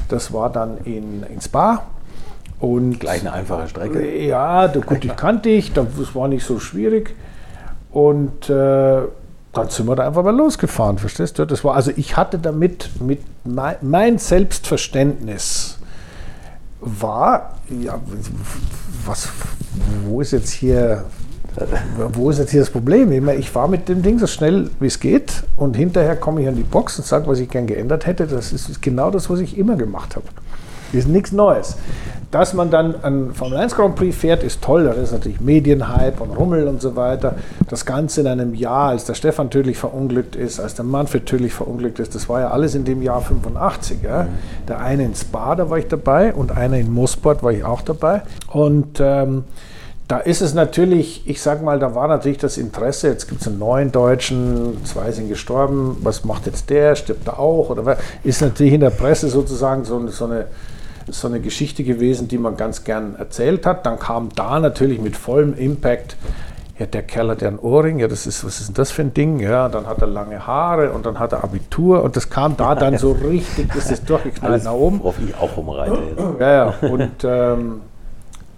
[0.09, 1.81] Das war dann in, in Spa.
[2.59, 4.23] Und Gleich eine einfache Strecke.
[4.23, 7.15] Ja, da, gut, ich kannte ich, das war nicht so schwierig.
[7.91, 9.01] Und äh,
[9.53, 11.45] dann sind wir da einfach mal losgefahren, verstehst du?
[11.45, 15.79] Das war, also ich hatte damit mit mein, mein Selbstverständnis
[16.79, 17.99] war, ja,
[19.05, 19.29] was,
[20.03, 21.05] wo ist jetzt hier
[22.13, 23.29] wo ist jetzt hier das Problem?
[23.29, 26.55] Ich fahre mit dem Ding so schnell wie es geht und hinterher komme ich an
[26.55, 28.27] die Box und sage, was ich gern geändert hätte.
[28.27, 30.25] Das ist genau das, was ich immer gemacht habe.
[30.93, 31.77] Ist nichts Neues.
[32.31, 34.85] Dass man dann ein Formel 1 Grand Prix fährt, ist toll.
[34.85, 37.35] Da ist natürlich Medienhype und Rummel und so weiter.
[37.69, 41.53] Das Ganze in einem Jahr, als der Stefan tödlich verunglückt ist, als der Manfred tödlich
[41.53, 43.99] verunglückt ist, das war ja alles in dem Jahr 85.
[44.03, 44.23] Ja.
[44.23, 44.27] Mhm.
[44.67, 47.81] Der eine in Spa, da war ich dabei und einer in Mosport war ich auch
[47.81, 48.23] dabei.
[48.51, 49.45] Und ähm,
[50.07, 53.47] da ist es natürlich, ich sag mal, da war natürlich das Interesse, jetzt gibt es
[53.47, 57.71] einen neuen Deutschen, zwei sind gestorben, was macht jetzt der, stirbt er auch?
[57.71, 60.45] Oder ist natürlich in der Presse sozusagen so, so, eine,
[61.09, 63.88] so eine Geschichte gewesen, die man ganz gern erzählt hat.
[63.88, 66.17] Dann kam da natürlich mit vollem Impact,
[66.77, 69.01] ja, der Kerl hat ja ein Ohrring, ja, das ist, was ist denn das für
[69.01, 69.39] ein Ding?
[69.39, 72.75] Ja, dann hat er lange Haare und dann hat er Abitur und das kam da
[72.75, 74.99] dann so richtig, ist das durchgeknallt nach oben.
[74.99, 76.39] Worauf ich auch umreite jetzt.
[76.39, 77.82] Ja, ja, und ähm,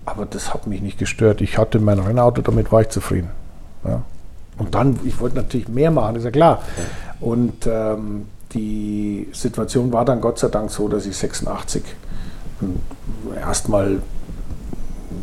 [0.08, 1.42] aber das hat mich nicht gestört.
[1.42, 3.30] Ich hatte mein Rennauto, damit war ich zufrieden.
[3.84, 4.02] Ja.
[4.58, 6.64] Und dann, ich wollte natürlich mehr machen, ist ja klar.
[7.20, 11.84] Und ähm, die Situation war dann Gott sei Dank so, dass ich 86
[13.40, 14.00] erstmal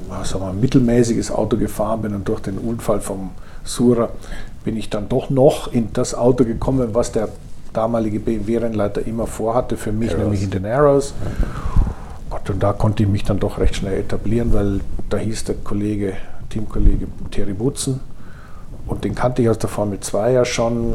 [0.09, 3.31] wir, mittelmäßiges Auto gefahren bin und durch den Unfall vom
[3.65, 4.11] Sura
[4.65, 7.31] bin ich dann doch noch in das Auto gekommen, was der
[7.73, 10.23] damalige BMW-Rennleiter immer vorhatte für mich, Arrows.
[10.23, 11.15] nämlich in den Arrows.
[12.45, 15.55] Gott, und da konnte ich mich dann doch recht schnell etablieren, weil da hieß der
[15.57, 16.13] Kollege,
[16.51, 18.01] Teamkollege Thierry Butzen,
[18.87, 20.95] und den kannte ich aus der Formel 2 ja schon.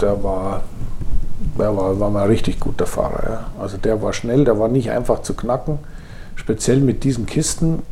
[0.00, 0.62] Der war,
[1.56, 3.30] der war, war mal ein richtig guter Fahrer.
[3.30, 3.46] Ja.
[3.60, 5.78] Also der war schnell, der war nicht einfach zu knacken.
[6.34, 7.82] Speziell mit diesen Kisten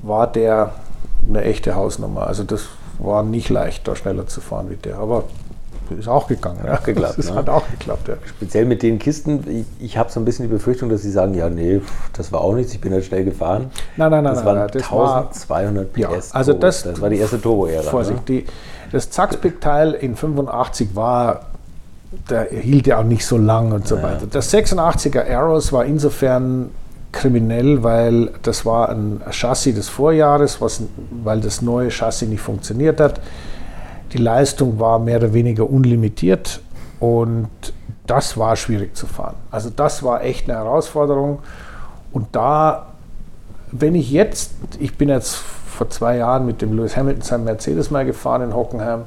[0.00, 0.72] war der
[1.28, 2.26] eine echte Hausnummer.
[2.26, 4.96] Also das war nicht leicht, da schneller zu fahren wie der.
[4.98, 5.24] Aber
[5.90, 6.60] ist auch gegangen.
[6.64, 6.76] Ja.
[6.76, 7.36] Geklappt, das ne?
[7.36, 8.14] hat auch geklappt, ja.
[8.26, 9.44] Speziell mit den Kisten,
[9.78, 11.80] ich, ich habe so ein bisschen die Befürchtung, dass sie sagen, ja, nee,
[12.12, 13.70] das war auch nichts, ich bin halt schnell gefahren.
[13.96, 14.34] Nein, nein, nein.
[14.34, 15.98] Das nein, waren das 1200 PS.
[15.98, 17.82] Ja, also das, das war die erste Turbo-Ära.
[17.82, 18.42] Vorsicht, ne?
[18.42, 18.46] die,
[18.92, 21.46] das Zaxpick-Teil in 85 war,
[22.30, 24.02] der hielt ja auch nicht so lang und so ja.
[24.02, 24.26] weiter.
[24.30, 26.70] Das 86er Arrows war insofern
[27.12, 30.82] kriminell, weil das war ein Chassis des Vorjahres, was,
[31.22, 33.20] weil das neue Chassis nicht funktioniert hat.
[34.12, 36.60] Die Leistung war mehr oder weniger unlimitiert
[37.00, 37.48] und
[38.06, 39.36] das war schwierig zu fahren.
[39.50, 41.40] Also das war echt eine Herausforderung.
[42.12, 42.86] Und da,
[43.70, 47.90] wenn ich jetzt, ich bin jetzt vor zwei Jahren mit dem Lewis Hamilton seinem Mercedes
[47.90, 49.02] mal gefahren in Hockenheim.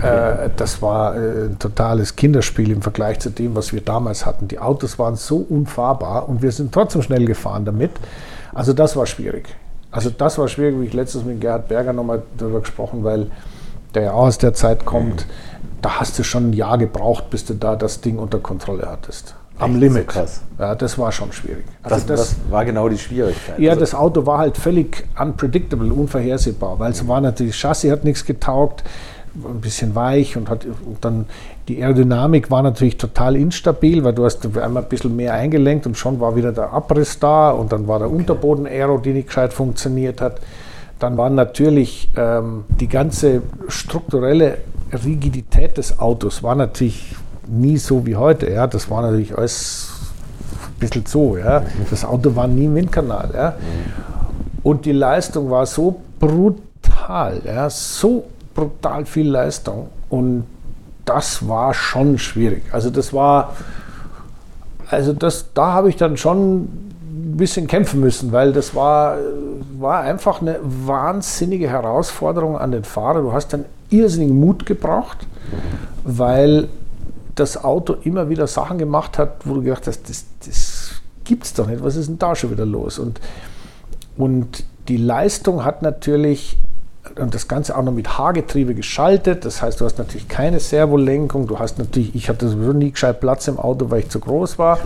[0.00, 4.48] Äh, das war äh, ein totales Kinderspiel im Vergleich zu dem, was wir damals hatten.
[4.48, 7.90] Die Autos waren so unfahrbar und wir sind trotzdem schnell gefahren damit.
[8.54, 9.48] Also das war schwierig.
[9.90, 13.26] Also das war schwierig, wie ich letztens mit Gerhard Berger nochmal darüber gesprochen, weil
[13.94, 15.26] der ja auch aus der Zeit kommt.
[15.26, 15.80] Mhm.
[15.82, 19.34] Da hast du schon ein Jahr gebraucht, bis du da das Ding unter Kontrolle hattest
[19.58, 19.80] am Echt?
[19.80, 20.12] Limit.
[20.12, 20.20] So.
[20.58, 21.64] Ja, das war schon schwierig.
[21.82, 23.58] Also das, das, war genau die Schwierigkeit.
[23.58, 27.90] Ja, also das Auto war halt völlig unpredictable, unvorhersehbar, weil es war natürlich, das Chassis
[27.90, 28.84] hat nichts getaugt,
[29.34, 31.26] ein bisschen weich und hat und dann
[31.68, 35.96] die Aerodynamik war natürlich total instabil, weil du hast einmal ein bisschen mehr eingelenkt und
[35.96, 38.16] schon war wieder der Abriss da und dann war der okay.
[38.16, 40.40] Unterboden-Aero, die nicht gescheit funktioniert hat.
[40.98, 44.58] Dann war natürlich ähm, die ganze strukturelle
[44.92, 47.14] Rigidität des Autos war natürlich
[47.46, 48.50] nie so wie heute.
[48.50, 48.66] Ja.
[48.66, 49.90] Das war natürlich alles
[50.52, 51.36] ein bisschen so.
[51.36, 51.62] Ja.
[51.90, 53.30] Das Auto war nie im Windkanal.
[53.34, 53.54] Ja.
[54.62, 58.24] Und die Leistung war so brutal, ja, so
[58.54, 59.88] brutal viel Leistung.
[60.08, 60.44] Und
[61.04, 62.64] das war schon schwierig.
[62.72, 63.54] Also das war,
[64.90, 66.87] also das, da habe ich dann schon
[67.28, 69.16] ein bisschen kämpfen müssen, weil das war,
[69.78, 73.22] war einfach eine wahnsinnige Herausforderung an den Fahrer.
[73.22, 75.26] Du hast dann irrsinnigen Mut gebraucht,
[76.04, 76.68] weil
[77.34, 80.88] das Auto immer wieder Sachen gemacht hat, wo du gedacht hast, das, das
[81.42, 82.98] es doch nicht, was ist denn da schon wieder los?
[82.98, 83.20] Und,
[84.16, 86.58] und die Leistung hat natürlich
[87.16, 89.44] und das Ganze auch noch mit Haargetriebe geschaltet.
[89.44, 91.46] Das heißt, du hast natürlich keine Servolenkung.
[91.46, 94.58] Du hast natürlich, ich hatte sowieso nie gescheit Platz im Auto, weil ich zu groß
[94.58, 94.78] war.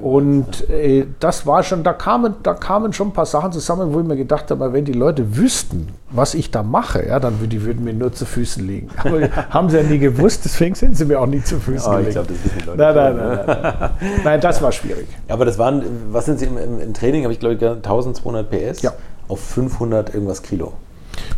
[0.00, 4.00] Und äh, das war schon, da kamen, da kamen schon ein paar Sachen zusammen, wo
[4.00, 7.62] ich mir gedacht habe, wenn die Leute wüssten, was ich da mache, ja, dann die
[7.64, 8.88] würden mir nur zu Füßen liegen.
[8.96, 11.96] Aber haben sie ja nie gewusst, deswegen sind sie mir auch nie zu Füßen oh,
[11.96, 12.08] gelegen.
[12.08, 12.78] Ich glaube, das wissen die Leute.
[12.78, 13.90] Nein, nein, nein, nein, nein.
[14.24, 15.06] nein, das war schwierig.
[15.28, 18.50] Aber das waren, was sind sie im, im, im Training, habe ich glaube ich 1200
[18.50, 18.92] PS ja.
[19.28, 20.72] auf 500 irgendwas Kilo.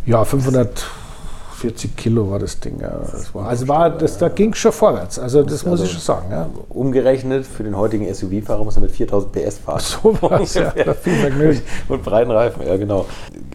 [0.05, 2.79] Ja, 540 Kilo war das Ding.
[2.79, 2.99] Ja.
[3.11, 5.17] Das war, also war, das, da ging es schon vorwärts.
[5.17, 6.27] Also das also muss ich schon sagen.
[6.31, 6.49] Ja.
[6.69, 9.79] Umgerechnet für den heutigen SUV-Fahrer muss er mit 4000 PS fahren.
[9.79, 10.71] So war es, ja.
[10.71, 11.61] Viel Vergnügen.
[11.87, 13.05] Und breiten Reifen, ja genau.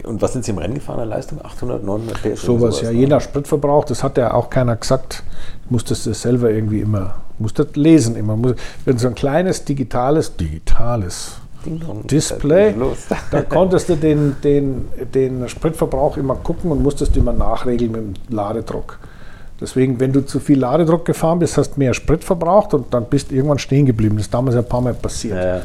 [0.03, 1.39] Und was sind Sie im Rennen gefahren, der Leistung?
[1.43, 2.41] 800, 900 PS?
[2.41, 2.91] Sowas, sowas ja.
[2.91, 2.97] Ne?
[2.97, 5.23] Je nach Spritverbrauch, das hat ja auch keiner gesagt.
[5.69, 8.37] Musstest du selber irgendwie immer, musstest lesen immer.
[8.83, 11.37] Wenn so ein kleines digitales, digitales,
[12.03, 12.73] Display.
[13.31, 18.35] Da konntest du den, den, den Spritverbrauch immer gucken und musstest immer nachregeln mit dem
[18.35, 18.99] Ladedruck.
[19.61, 23.05] Deswegen, wenn du zu viel Ladedruck gefahren bist, hast du mehr Sprit verbraucht und dann
[23.05, 24.15] bist du irgendwann stehen geblieben.
[24.15, 25.37] Das ist damals ein paar Mal passiert.
[25.37, 25.61] Ja,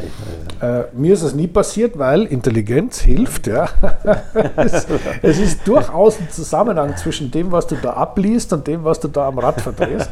[0.61, 3.47] ja, äh, mir ist es nie passiert, weil Intelligenz hilft.
[3.47, 3.70] Ja.
[4.57, 4.86] es,
[5.22, 9.09] es, ist durchaus ein Zusammenhang zwischen dem, was du da abliest und dem, was du
[9.09, 10.11] da am Rad verdrehst.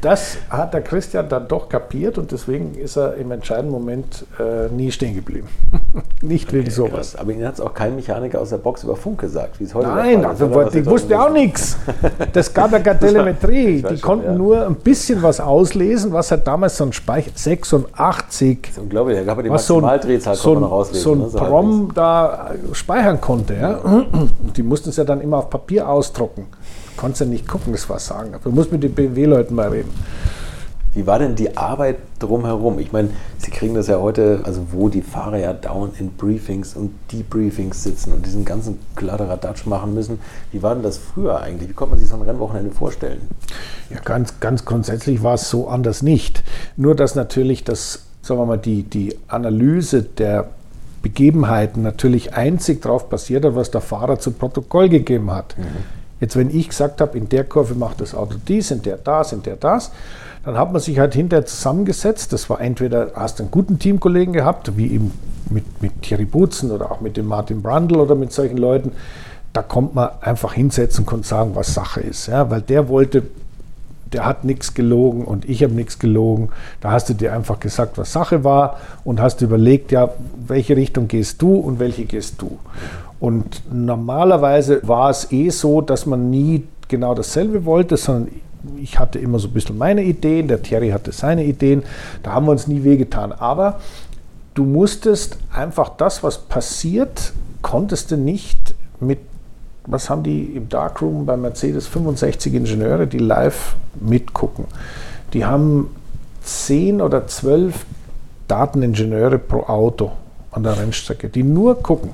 [0.00, 4.72] Das hat der Christian dann doch kapiert und deswegen ist er im entscheidenden Moment äh,
[4.72, 5.48] nie stehen geblieben.
[6.22, 6.92] Nicht wegen okay, sowas.
[6.92, 7.16] Krass.
[7.16, 9.74] Aber Ihnen hat es auch kein Mechaniker aus der Box über Funk gesagt, wie es
[9.74, 11.76] heute Nein, also, ich wusste auch nichts.
[12.32, 13.82] Das gab ja gar Telemetrie.
[13.82, 14.32] Die konnten ja.
[14.32, 18.58] nur ein bisschen was auslesen, was halt damals so ein Speicher 86.
[18.62, 21.02] Das ist unglaublich, da gab die Maximaldrehzahl so ein, noch rauslesen.
[21.02, 23.54] So ein ne, so Prom da speichern konnte.
[23.54, 23.80] Ja.
[24.56, 26.46] Die mussten es ja dann immer auf Papier ausdrucken.
[26.96, 28.32] Konntest ja nicht gucken, das was sagen.
[28.42, 29.90] Du musst mit den BMW-Leuten mal reden.
[30.96, 32.78] Wie war denn die Arbeit drumherum?
[32.78, 36.74] Ich meine, Sie kriegen das ja heute, also wo die Fahrer ja dauernd in Briefings
[36.74, 40.18] und Debriefings sitzen und diesen ganzen Kladderadatsch machen müssen.
[40.52, 41.68] Wie war denn das früher eigentlich?
[41.68, 43.20] Wie konnte man sich so ein Rennwochenende vorstellen?
[43.90, 46.42] Ja, ganz, ganz grundsätzlich war es so anders nicht.
[46.78, 50.48] Nur, dass natürlich das, sagen wir mal, die, die Analyse der
[51.02, 55.58] Begebenheiten natürlich einzig darauf basiert hat, was der Fahrer zu Protokoll gegeben hat.
[55.58, 55.64] Mhm.
[56.20, 59.34] Jetzt, wenn ich gesagt habe, in der Kurve macht das Auto dies, in der das,
[59.34, 59.92] in der das,
[60.46, 62.32] dann hat man sich halt hinterher zusammengesetzt.
[62.32, 65.12] Das war entweder, hast einen guten Teamkollegen gehabt, wie eben
[65.50, 68.92] mit, mit Thierry Butzen oder auch mit dem Martin Brandl oder mit solchen Leuten.
[69.52, 72.28] Da kommt man einfach hinsetzen und sagen, was Sache ist.
[72.28, 73.24] Ja, weil der wollte
[74.12, 76.50] der hat nichts gelogen und ich habe nichts gelogen.
[76.80, 80.10] Da hast du dir einfach gesagt, was Sache war und hast überlegt, ja,
[80.46, 82.56] welche Richtung gehst du und welche gehst du.
[83.18, 88.28] Und normalerweise war es eh so, dass man nie genau dasselbe wollte, sondern
[88.80, 91.82] ich hatte immer so ein bisschen meine Ideen, der Thierry hatte seine Ideen,
[92.22, 93.32] da haben wir uns nie wehgetan.
[93.32, 93.80] Aber
[94.54, 99.18] du musstest einfach das, was passiert, konntest du nicht mit
[99.86, 104.64] was haben die im Darkroom bei Mercedes 65 Ingenieure, die live mitgucken.
[105.32, 105.90] Die haben
[106.42, 107.86] 10 oder 12
[108.48, 110.12] Dateningenieure pro Auto
[110.50, 112.10] an der Rennstrecke, die nur gucken.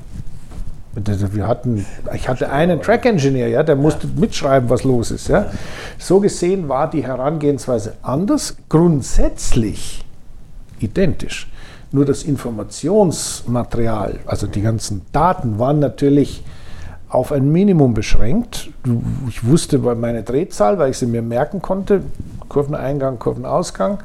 [0.95, 5.29] Wir hatten, ich hatte einen Track-Engineer, ja, der musste mitschreiben, was los ist.
[5.29, 5.47] Ja.
[5.99, 10.05] So gesehen war die Herangehensweise anders, grundsätzlich
[10.81, 11.51] identisch.
[11.93, 16.45] Nur das Informationsmaterial, also die ganzen Daten, waren natürlich
[17.09, 18.71] auf ein Minimum beschränkt.
[19.29, 22.03] Ich wusste meine Drehzahl, weil ich sie mir merken konnte,
[22.49, 23.99] Kurveneingang, Kurvenausgang.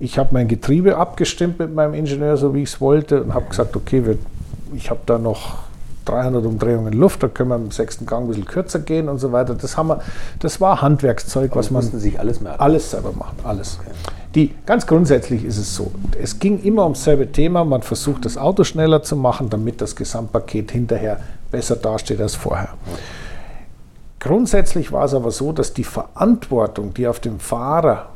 [0.00, 3.46] Ich habe mein Getriebe abgestimmt mit meinem Ingenieur, so wie ich es wollte, und habe
[3.48, 4.18] gesagt, okay, wir,
[4.74, 5.65] ich habe da noch
[6.06, 9.32] 300 Umdrehungen Luft, da können wir im sechsten Gang ein bisschen kürzer gehen und so
[9.32, 9.54] weiter.
[9.54, 10.00] Das, haben wir,
[10.38, 12.60] das war Handwerkszeug, Aber was man sich alles, merken.
[12.60, 13.78] alles selber machen, alles.
[13.80, 13.90] Okay.
[14.34, 15.90] Die, ganz grundsätzlich ist es so,
[16.20, 19.96] es ging immer ums selbe Thema, man versucht das Auto schneller zu machen, damit das
[19.96, 22.68] Gesamtpaket hinterher besser dasteht als vorher.
[24.20, 28.10] Grundsätzlich war es aber so, dass die Verantwortung, die auf dem Fahrer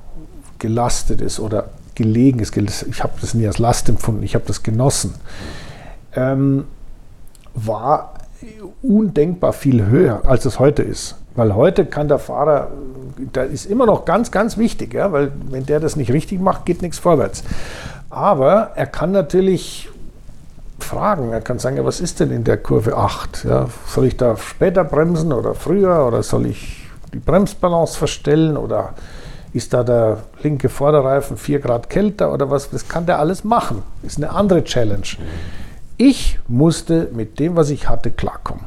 [0.59, 4.62] gelastet ist oder gelegen ist, ich habe das nie als Last empfunden, ich habe das
[4.62, 5.14] genossen,
[6.14, 6.64] ähm,
[7.55, 8.14] war
[8.82, 11.16] undenkbar viel höher, als es heute ist.
[11.34, 12.68] Weil heute kann der Fahrer,
[13.32, 16.66] da ist immer noch ganz, ganz wichtig, ja, weil wenn der das nicht richtig macht,
[16.66, 17.44] geht nichts vorwärts.
[18.09, 19.88] Aber er kann natürlich
[20.82, 21.32] fragen.
[21.32, 23.44] Er kann sagen, ja, was ist denn in der Kurve 8?
[23.44, 28.94] Ja, soll ich da später bremsen oder früher oder soll ich die Bremsbalance verstellen oder
[29.53, 32.70] ist da der linke Vorderreifen 4 Grad kälter oder was?
[32.70, 33.82] Das kann der alles machen.
[34.03, 35.07] Ist eine andere Challenge.
[36.01, 38.64] Ich musste mit dem, was ich hatte, klarkommen.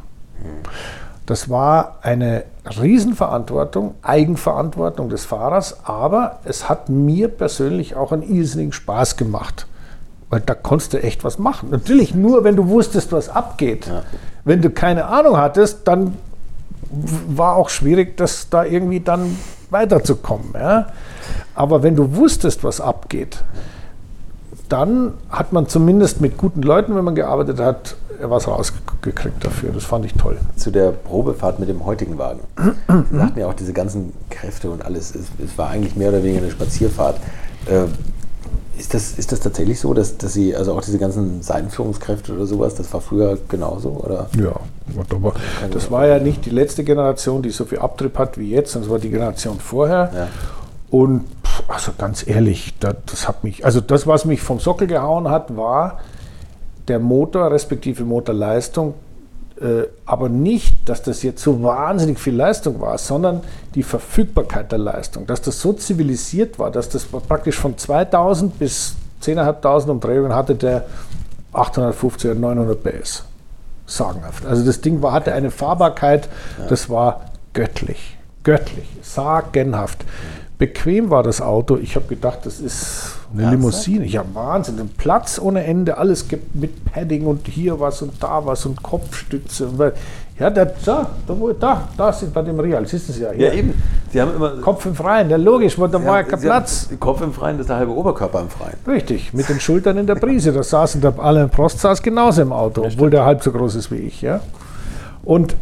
[1.25, 2.43] Das war eine
[2.79, 9.65] Riesenverantwortung, Eigenverantwortung des Fahrers, aber es hat mir persönlich auch einen irrsinnigen Spaß gemacht.
[10.29, 11.71] Weil da konntest du echt was machen.
[11.71, 13.87] Natürlich nur, wenn du wusstest, was abgeht.
[13.87, 14.03] Ja.
[14.43, 16.15] Wenn du keine Ahnung hattest, dann
[16.91, 19.39] war auch schwierig, das da irgendwie dann
[19.71, 20.53] weiterzukommen.
[20.53, 20.89] Ja?
[21.55, 23.43] Aber wenn du wusstest, was abgeht,
[24.69, 29.71] dann hat man zumindest mit guten Leuten, wenn man gearbeitet hat, was rausgekriegt dafür.
[29.73, 30.37] Das fand ich toll.
[30.55, 32.39] Zu der Probefahrt mit dem heutigen Wagen.
[32.87, 35.15] Sie sagten ja auch diese ganzen Kräfte und alles.
[35.15, 37.17] Es, es war eigentlich mehr oder weniger eine Spazierfahrt.
[37.67, 37.85] Äh,
[38.77, 42.47] ist das, ist das tatsächlich so, dass, dass Sie, also auch diese ganzen Seitenführungskräfte oder
[42.47, 43.89] sowas, das war früher genauso?
[43.89, 44.27] Oder?
[44.35, 44.55] Ja,
[45.13, 45.33] aber
[45.71, 48.87] das war ja nicht die letzte Generation, die so viel Abtrieb hat wie jetzt, sondern
[48.87, 50.11] es war die Generation vorher.
[50.13, 50.27] Ja.
[50.93, 51.25] Und
[51.67, 55.57] also ganz ehrlich, das, das, hat mich, also das, was mich vom Sockel gehauen hat,
[55.57, 55.97] war
[56.87, 58.93] der Motor respektive Motorleistung,
[59.59, 63.41] äh, aber nicht, dass das jetzt so wahnsinnig viel Leistung war, sondern
[63.73, 68.95] die Verfügbarkeit der Leistung, dass das so zivilisiert war, dass das praktisch von 2000 bis
[69.23, 70.85] 10.500 Umdrehungen hatte der
[71.53, 73.23] 850 oder 900 PS.
[73.87, 74.45] Sagenhaft.
[74.45, 76.29] Also das Ding war, hatte eine Fahrbarkeit,
[76.69, 78.15] das war göttlich.
[78.43, 78.85] Göttlich.
[79.01, 80.05] Sagenhaft.
[80.57, 81.77] Bequem war das Auto.
[81.77, 84.05] Ich habe gedacht, das ist eine Limousine.
[84.05, 84.79] Ja, Wahnsinn.
[84.79, 85.97] Ein Platz ohne Ende.
[85.97, 89.69] Alles gibt mit Padding und hier was und da was und Kopfstütze.
[90.39, 91.07] Ja, da, da,
[91.59, 92.85] da, da sind bei dem Real.
[92.87, 93.31] Siehst du es ja.
[93.31, 93.47] Hier.
[93.47, 93.73] Ja, eben.
[94.11, 95.29] Sie haben immer Kopf im Freien.
[95.29, 96.89] Ja, logisch, da war ja kein Platz.
[96.99, 98.77] Kopf im Freien, das ist der halbe Oberkörper im Freien.
[98.87, 100.53] Richtig, mit den Schultern in der Brise.
[100.53, 103.91] Da saßen der Alain Prost saß genauso im Auto, obwohl der halb so groß ist
[103.91, 104.21] wie ich.
[104.21, 104.41] Ja.
[105.23, 105.55] Und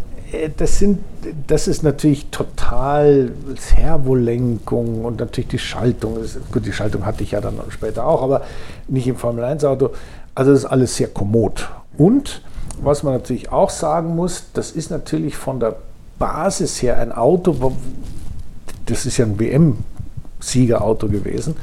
[0.58, 1.00] das, sind,
[1.48, 6.18] das ist natürlich total Servolenkung und natürlich die Schaltung.
[6.52, 8.42] Gut, die Schaltung hatte ich ja dann später auch, aber
[8.88, 9.92] nicht im Formel-1-Auto.
[10.34, 11.70] Also das ist alles sehr kommod.
[11.98, 12.42] Und
[12.82, 15.76] was man natürlich auch sagen muss, das ist natürlich von der
[16.18, 17.74] Basis her ein Auto,
[18.86, 21.56] das ist ja ein WM-Siegerauto gewesen,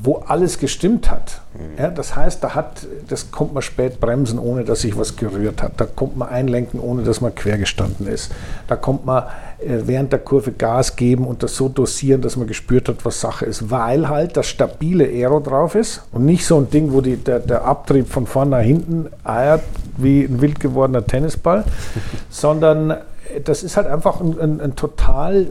[0.00, 1.40] wo alles gestimmt hat.
[1.76, 5.62] Ja, das heißt, da hat, das kommt man spät bremsen, ohne dass sich was gerührt
[5.62, 5.72] hat.
[5.78, 8.30] Da kommt man einlenken, ohne dass man quer gestanden ist.
[8.68, 9.24] Da kommt man
[9.58, 13.20] äh, während der Kurve Gas geben und das so dosieren, dass man gespürt hat, was
[13.20, 13.70] Sache ist.
[13.70, 17.40] Weil halt das stabile Aero drauf ist und nicht so ein Ding, wo die, der,
[17.40, 19.62] der Abtrieb von vorne nach hinten eiert
[19.96, 21.64] wie ein wild gewordener Tennisball,
[22.30, 22.98] sondern
[23.44, 25.48] das ist halt einfach ein, ein, ein total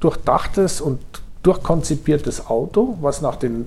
[0.00, 1.00] durchdachtes und
[1.48, 3.64] durchkonzipiertes Auto, was nach den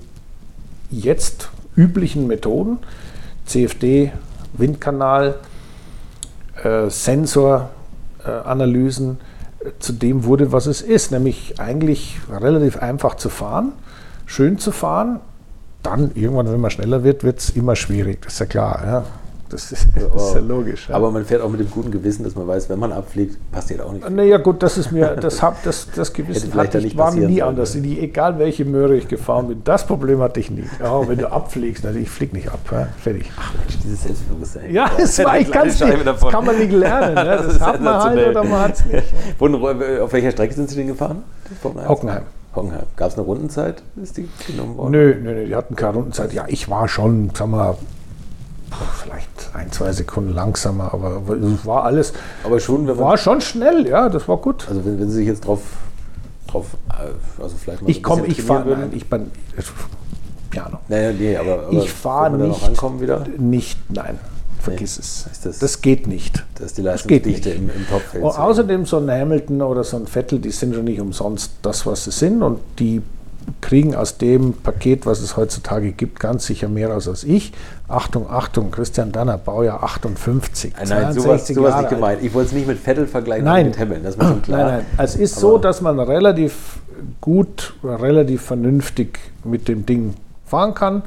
[0.90, 2.78] jetzt üblichen Methoden,
[3.44, 4.12] CFD,
[4.52, 5.34] Windkanal,
[6.62, 9.18] äh, Sensoranalysen,
[9.58, 13.72] äh, zu dem wurde, was es ist, nämlich eigentlich relativ einfach zu fahren,
[14.26, 15.18] schön zu fahren.
[15.82, 18.80] Dann irgendwann, wenn man schneller wird, wird es immer schwierig, das ist ja klar.
[18.86, 19.04] Ja.
[19.52, 20.88] Das ist, das ist ja logisch.
[20.88, 20.94] Ja.
[20.94, 23.82] Aber man fährt auch mit dem guten Gewissen, dass man weiß, wenn man abfliegt, passiert
[23.82, 24.08] auch nicht.
[24.08, 27.40] Naja, gut, das ist mir, das, hab, das, das Gewissen hatte ich, war mir nie
[27.40, 27.72] sollen, anders.
[27.72, 30.64] Die, egal welche Möhre ich gefahren bin, das Problem hatte ich nie.
[30.80, 32.60] Ja, wenn du abfliegst, also ich fliege nicht ab.
[32.70, 33.30] Ja, fertig.
[33.38, 34.72] Ach Mensch, dieses Selbstbewusstsein.
[34.72, 37.14] Ja, das, war, ich kann's nicht, das kann man nicht lernen.
[37.14, 37.22] Ne?
[37.42, 40.00] Das, das hat man halt oder man hat es nicht.
[40.00, 41.24] auf welcher Strecke sind Sie denn gefahren?
[41.62, 42.22] Hockenheim.
[42.54, 42.86] Hockenheim.
[42.96, 43.82] Gab es eine Rundenzeit?
[44.02, 44.92] Ist die genommen worden?
[44.92, 46.32] Nö, nö, nö, die hatten keine Rundenzeit.
[46.32, 47.76] Ja, ich war schon, sag mal,
[49.02, 52.12] vielleicht ein, zwei Sekunden langsamer, aber es war alles.
[52.44, 54.66] Aber schon, war schon schnell, ja, das war gut.
[54.68, 55.60] Also wenn, wenn Sie sich jetzt drauf,
[56.46, 59.30] drauf äh, also vielleicht mal ich komme, ich fahre, ich bin
[60.50, 60.78] Piano.
[60.88, 63.24] Naja, nee, aber, aber ich fahre nicht, ankommen wieder?
[63.38, 64.18] nicht, nein.
[64.60, 65.02] Vergiss nee.
[65.02, 65.42] es.
[65.42, 66.44] Das, das, geht nicht.
[66.54, 68.22] Das ist die Leistungsdichte im, im Topfeld.
[68.22, 71.84] Und außerdem so ein Hamilton oder so ein Vettel, die sind schon nicht umsonst das,
[71.84, 72.42] was sie sind.
[72.42, 73.02] Und die
[73.60, 77.52] kriegen aus dem Paket, was es heutzutage gibt, ganz sicher mehr raus als ich.
[77.88, 80.74] Achtung, Achtung, Christian Danner, Baujahr 58.
[80.76, 82.22] Nein, nein sowas, sowas nicht gemeint.
[82.22, 83.66] Ich wollte es nicht mit Vettel vergleichen, nein.
[83.66, 84.58] mit Hamilton, das ist schon klar.
[84.58, 86.80] Nein, nein, es ist so, dass man relativ
[87.20, 90.14] gut, relativ vernünftig mit dem Ding
[90.44, 91.02] fahren kann,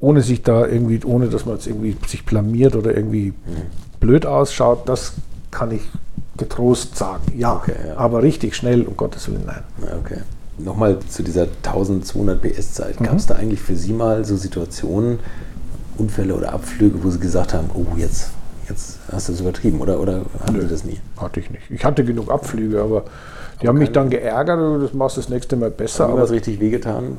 [0.00, 4.00] ohne sich da irgendwie, ohne dass man jetzt irgendwie sich blamiert oder irgendwie mhm.
[4.00, 4.88] blöd ausschaut.
[4.88, 5.12] Das
[5.50, 5.82] kann ich
[6.36, 7.22] getrost sagen.
[7.36, 7.96] Ja, okay, ja.
[7.96, 9.62] aber richtig schnell, um Gottes Willen, nein.
[10.04, 10.18] Okay
[10.58, 13.00] nochmal zu dieser 1200 PS-Zeit.
[13.00, 13.04] Mhm.
[13.04, 15.18] Gab es da eigentlich für Sie mal so Situationen,
[15.96, 18.30] Unfälle oder Abflüge, wo Sie gesagt haben, oh, jetzt,
[18.68, 20.98] jetzt hast du es übertrieben oder, oder hatten Sie das nie?
[21.16, 21.70] Hatte ich nicht.
[21.70, 23.04] Ich hatte genug Abflüge, aber
[23.60, 26.08] die aber haben mich dann geärgert, das machst du das nächste Mal besser.
[26.08, 27.18] Haben was richtig wehgetan?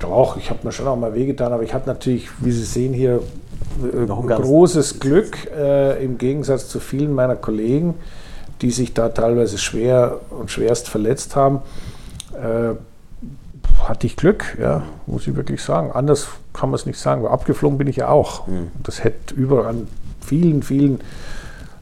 [0.00, 2.92] Doch, ich habe mir schon auch mal wehgetan, aber ich habe natürlich, wie Sie sehen
[2.92, 3.20] hier,
[3.82, 7.94] äh, großes Glück äh, im Gegensatz zu vielen meiner Kollegen,
[8.62, 11.60] die sich da teilweise schwer und schwerst verletzt haben.
[12.34, 12.74] Äh,
[13.88, 15.92] hatte ich Glück, ja, muss ich wirklich sagen.
[15.92, 18.46] Anders kann man es nicht sagen, weil abgeflogen bin ich ja auch.
[18.46, 18.68] Mhm.
[18.82, 19.88] Das hätte überall an
[20.20, 21.00] vielen, vielen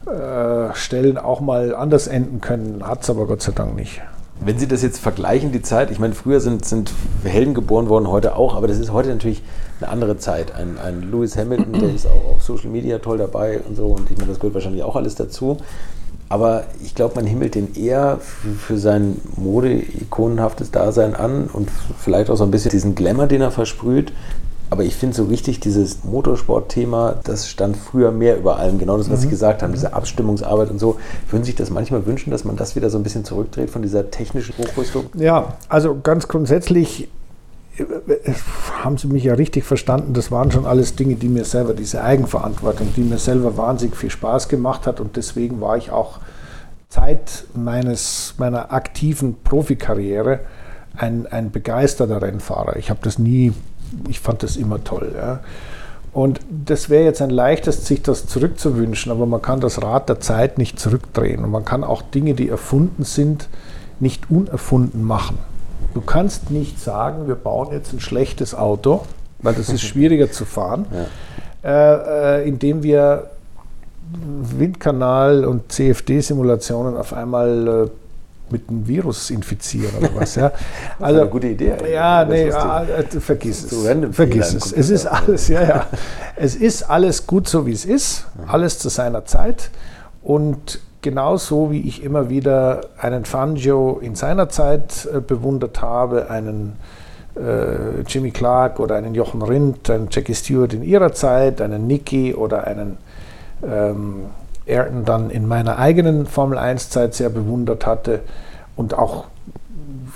[0.05, 4.01] äh, Stellen auch mal anders enden können, hat es aber Gott sei Dank nicht.
[4.41, 8.07] Wenn Sie das jetzt vergleichen, die Zeit, ich meine, früher sind, sind Helden geboren worden,
[8.07, 9.43] heute auch, aber das ist heute natürlich
[9.81, 10.55] eine andere Zeit.
[10.55, 14.09] Ein, ein Lewis Hamilton, der ist auch auf Social Media toll dabei und so, und
[14.09, 15.57] ich meine, das gehört wahrscheinlich auch alles dazu.
[16.29, 22.29] Aber ich glaube, man himmelt den eher für, für sein mode-ikonenhaftes Dasein an und vielleicht
[22.29, 24.13] auch so ein bisschen diesen Glamour, den er versprüht.
[24.69, 28.77] Aber ich finde so richtig, dieses Motorsport-Thema, das stand früher mehr über allem.
[28.77, 29.23] Genau das, was mhm.
[29.23, 30.99] Sie gesagt haben, diese Abstimmungsarbeit und so.
[31.29, 33.81] Würden Sie sich das manchmal wünschen, dass man das wieder so ein bisschen zurückdreht von
[33.81, 35.05] dieser technischen Hochrüstung?
[35.15, 37.07] Ja, also ganz grundsätzlich
[37.77, 37.83] äh,
[38.83, 40.13] haben Sie mich ja richtig verstanden.
[40.13, 44.11] Das waren schon alles Dinge, die mir selber, diese Eigenverantwortung, die mir selber wahnsinnig viel
[44.11, 44.99] Spaß gemacht hat.
[44.99, 46.19] Und deswegen war ich auch
[46.89, 50.41] Zeit meines, meiner aktiven Profikarriere
[50.95, 52.75] ein, ein begeisterter Rennfahrer.
[52.77, 53.53] Ich habe das nie
[54.07, 55.13] ich fand das immer toll.
[55.15, 55.39] Ja.
[56.11, 60.19] Und das wäre jetzt ein leichtes, sich das zurückzuwünschen, aber man kann das Rad der
[60.19, 61.43] Zeit nicht zurückdrehen.
[61.43, 63.47] Und man kann auch Dinge, die erfunden sind,
[63.99, 65.37] nicht unerfunden machen.
[65.93, 69.05] Du kannst nicht sagen, wir bauen jetzt ein schlechtes Auto,
[69.39, 70.85] weil das ist schwieriger zu fahren,
[71.63, 71.69] ja.
[71.69, 73.29] äh, äh, indem wir
[74.11, 77.89] Windkanal und CFD-Simulationen auf einmal äh,
[78.51, 80.35] mit einem Virus infizieren oder was.
[80.35, 80.51] Ja.
[80.99, 81.73] Also, eine gute Idee.
[81.91, 84.15] Ja, nee, ah, äh, vergiss es.
[84.15, 84.71] Vergiss es.
[84.73, 85.85] Es ist alles, ja, ja.
[86.35, 89.69] Es ist alles gut so, wie es ist, alles zu seiner Zeit.
[90.21, 96.75] Und genauso wie ich immer wieder einen Fangio in seiner Zeit äh, bewundert habe, einen
[97.35, 102.33] äh, Jimmy Clark oder einen Jochen Rindt, einen Jackie Stewart in ihrer Zeit, einen Nicky
[102.33, 102.97] oder einen
[103.63, 104.25] ähm,
[104.69, 108.21] Ayrton dann in meiner eigenen Formel 1-Zeit sehr bewundert hatte
[108.75, 109.25] und auch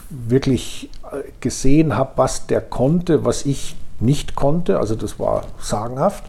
[0.10, 4.80] wirklich äh, gesehen habe, was der konnte, was ich nicht konnte.
[4.80, 6.24] Also das war sagenhaft.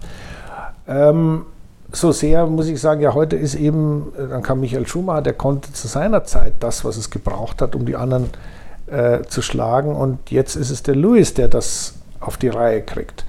[0.86, 1.46] Ähm,
[1.92, 5.32] so sehr muss ich sagen, ja, heute ist eben, äh, dann kam Michael Schumacher, der
[5.34, 8.30] konnte zu seiner Zeit das, was es gebraucht hat, um die anderen
[8.86, 9.94] äh, zu schlagen.
[9.94, 13.24] Und jetzt ist es der Lewis, der das auf die Reihe kriegt.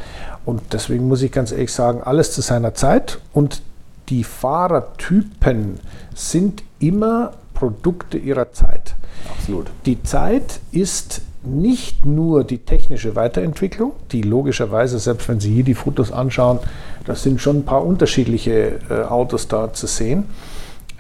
[0.46, 3.20] Und deswegen muss ich ganz ehrlich sagen, alles zu seiner Zeit.
[3.34, 3.62] Und
[4.10, 5.80] die Fahrertypen
[6.14, 8.96] sind immer Produkte ihrer Zeit.
[9.30, 9.68] Absolut.
[9.86, 15.76] Die Zeit ist nicht nur die technische Weiterentwicklung, die logischerweise, selbst wenn Sie hier die
[15.76, 16.60] Fotos anschauen,
[17.06, 20.26] da sind schon ein paar unterschiedliche äh, Autos da zu sehen,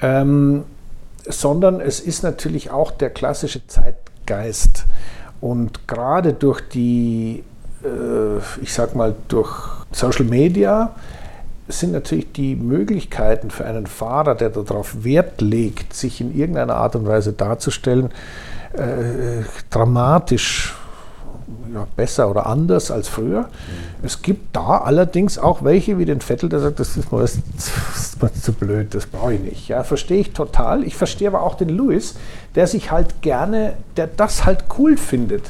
[0.01, 0.63] ähm,
[1.27, 4.85] sondern es ist natürlich auch der klassische Zeitgeist.
[5.41, 7.43] Und gerade durch die,
[7.83, 9.51] äh, ich sag mal, durch
[9.91, 10.95] Social Media,
[11.67, 16.95] sind natürlich die Möglichkeiten für einen Fahrer, der darauf Wert legt, sich in irgendeiner Art
[16.95, 18.11] und Weise darzustellen,
[18.73, 20.75] äh, dramatisch
[21.73, 23.41] ja, besser oder anders als früher.
[23.41, 23.45] Mhm.
[24.03, 27.37] Es gibt da allerdings auch welche wie den Vettel, der sagt, das ist mir, das
[27.95, 29.67] ist mir zu blöd, das brauche ich nicht.
[29.67, 30.83] Ja, verstehe ich total.
[30.83, 32.15] Ich verstehe aber auch den Lewis,
[32.55, 35.43] der sich halt gerne, der das halt cool findet.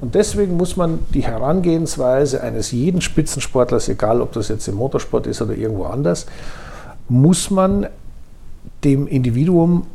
[0.00, 5.26] Und deswegen muss man die Herangehensweise eines jeden Spitzensportlers, egal ob das jetzt im Motorsport
[5.26, 6.26] ist oder irgendwo anders,
[7.08, 7.86] muss man
[8.84, 9.86] dem Individuum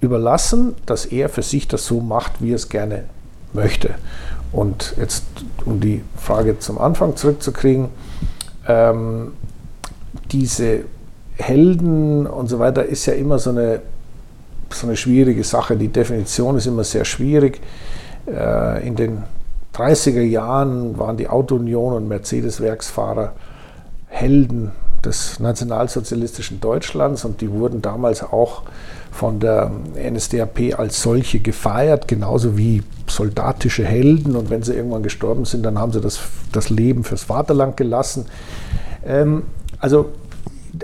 [0.00, 3.04] überlassen, dass er für sich das so macht, wie er es gerne
[3.52, 3.94] möchte.
[4.52, 5.24] Und jetzt,
[5.64, 7.88] um die Frage zum Anfang zurückzukriegen,
[8.68, 9.32] ähm,
[10.30, 10.80] diese
[11.36, 13.80] Helden und so weiter ist ja immer so eine,
[14.70, 15.76] so eine schwierige Sache.
[15.76, 17.60] Die Definition ist immer sehr schwierig.
[18.26, 19.22] Äh, in den
[19.74, 23.32] 30er Jahren waren die Auto-Union und Mercedes-Werksfahrer
[24.08, 24.72] Helden
[25.04, 28.62] des nationalsozialistischen Deutschlands und die wurden damals auch
[29.12, 34.34] von der NSDAP als solche gefeiert, genauso wie soldatische Helden.
[34.34, 38.26] Und wenn sie irgendwann gestorben sind, dann haben sie das, das Leben fürs Vaterland gelassen.
[39.06, 39.42] Ähm,
[39.78, 40.06] also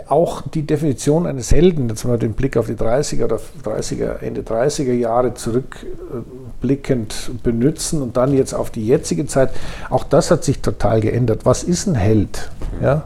[0.08, 4.42] auch die Definition eines Helden, jetzt mal den Blick auf die 30er oder 30er, Ende
[4.42, 9.50] 30er Jahre zurückblickend benutzen und dann jetzt auf die jetzige Zeit,
[9.88, 11.40] auch das hat sich total geändert.
[11.44, 12.50] Was ist ein Held?
[12.82, 13.04] Ja,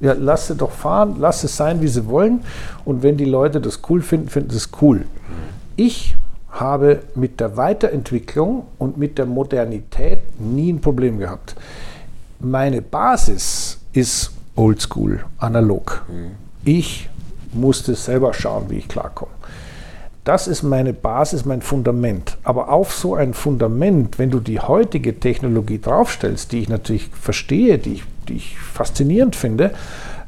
[0.00, 2.40] ja, lass sie doch fahren, lass es sein, wie sie wollen.
[2.84, 5.04] Und wenn die Leute das cool finden, finden sie es cool.
[5.76, 6.16] Ich
[6.50, 11.54] habe mit der Weiterentwicklung und mit der Modernität nie ein Problem gehabt.
[12.40, 16.04] Meine Basis ist oldschool, analog.
[16.64, 17.08] Ich
[17.52, 19.32] musste selber schauen, wie ich klarkomme.
[20.24, 22.36] Das ist meine Basis, mein Fundament.
[22.42, 27.78] Aber auf so ein Fundament, wenn du die heutige Technologie draufstellst, die ich natürlich verstehe,
[27.78, 29.72] die ich die ich faszinierend finde,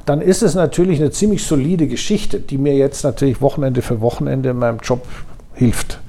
[0.07, 4.51] dann ist es natürlich eine ziemlich solide Geschichte, die mir jetzt natürlich Wochenende für Wochenende
[4.51, 5.07] in meinem Job
[5.55, 6.01] hilft.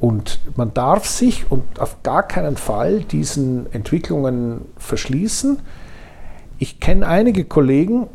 [0.00, 5.58] Und man darf sich und auf gar keinen Fall diesen Entwicklungen verschließen.
[6.58, 8.06] Ich kenne einige Kollegen,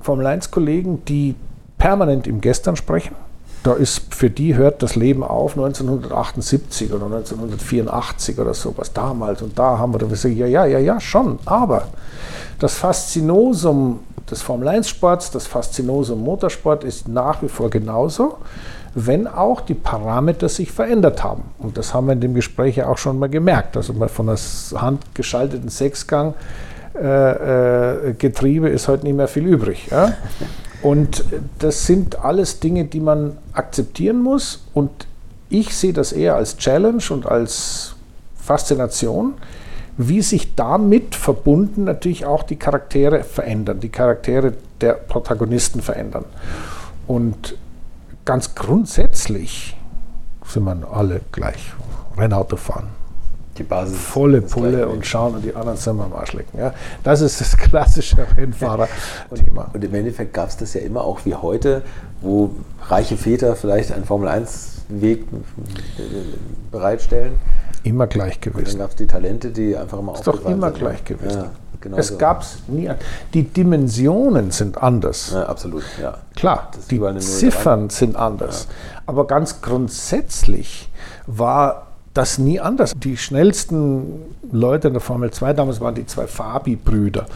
[0.00, 1.34] Formel 1-Kollegen, die
[1.78, 3.14] permanent im Gestern sprechen.
[3.62, 9.58] Da ist für die hört das Leben auf 1978 oder 1984 oder sowas damals und
[9.58, 11.40] da haben wir da ja, ja, ja, ja, schon.
[11.44, 11.88] Aber
[12.58, 14.00] das Faszinosum
[14.30, 18.38] des Formel 1 Sports, das Faszinosum Motorsport ist nach wie vor genauso
[18.98, 21.44] wenn auch die Parameter sich verändert haben.
[21.58, 23.76] Und das haben wir in dem Gespräch ja auch schon mal gemerkt.
[23.76, 24.38] Also mal von einem
[24.74, 26.32] handgeschalteten Sechsgang
[26.94, 29.88] äh, äh, Getriebe ist heute nicht mehr viel übrig.
[29.90, 30.14] Ja?
[30.82, 31.24] Und
[31.58, 34.64] das sind alles Dinge, die man akzeptieren muss.
[34.72, 34.90] Und
[35.50, 37.94] ich sehe das eher als Challenge und als
[38.36, 39.34] Faszination,
[39.98, 46.24] wie sich damit verbunden natürlich auch die Charaktere verändern, die Charaktere der Protagonisten verändern.
[47.06, 47.56] Und
[48.24, 49.76] ganz grundsätzlich
[50.44, 51.72] sind wir alle gleich
[52.16, 52.88] Rennauto fahren.
[53.58, 53.96] Die Basis.
[53.96, 56.58] Volle Pulle und schauen und die anderen sind wir am Arsch lecken.
[56.58, 56.74] Ja?
[57.02, 59.62] Das ist das klassische Rennfahrer-Thema.
[59.62, 61.82] Und, und, im Endeffekt gab es das ja immer auch wie heute,
[62.20, 62.50] wo
[62.88, 65.24] reiche Väter vielleicht einen Formel-1-Weg
[66.70, 67.38] bereitstellen.
[67.86, 68.72] Immer gleich gewesen.
[68.72, 70.78] Dann gab es die Talente, die einfach immer Ist doch immer sind.
[70.78, 71.42] gleich gewesen.
[71.42, 71.50] Ja.
[71.80, 72.16] Genau es so.
[72.16, 72.90] gab es nie.
[73.32, 75.30] Die Dimensionen sind anders.
[75.32, 76.18] Ja, absolut, ja.
[76.34, 78.66] Klar, die Ziffern sind anders.
[78.68, 79.02] Ja.
[79.06, 80.90] Aber ganz grundsätzlich
[81.26, 82.92] war das nie anders.
[82.96, 87.26] Die schnellsten Leute in der Formel 2 damals waren die zwei Fabi-Brüder.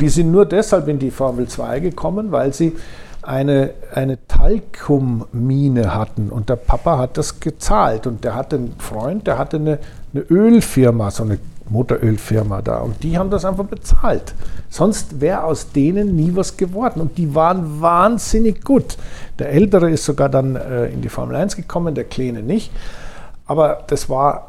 [0.00, 2.74] Die sind nur deshalb in die Formel 2 gekommen, weil sie
[3.22, 9.26] eine, eine Talkummine hatten und der Papa hat das gezahlt und der hatte einen Freund,
[9.26, 9.78] der hatte eine,
[10.12, 11.38] eine Ölfirma, so eine
[11.68, 12.78] Motorölfirma da.
[12.78, 14.34] Und die haben das einfach bezahlt.
[14.68, 17.00] Sonst wäre aus denen nie was geworden.
[17.00, 18.96] Und die waren wahnsinnig gut.
[19.38, 22.72] Der Ältere ist sogar dann äh, in die Formel 1 gekommen, der Kleine nicht.
[23.46, 24.48] Aber das war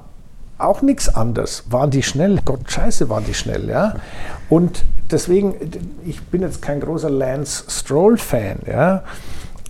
[0.57, 1.63] auch nichts anderes.
[1.69, 2.39] Waren die schnell?
[2.45, 3.95] Gott, scheiße, waren die schnell, ja.
[4.49, 5.55] Und deswegen,
[6.05, 9.03] ich bin jetzt kein großer Lance Stroll-Fan, ja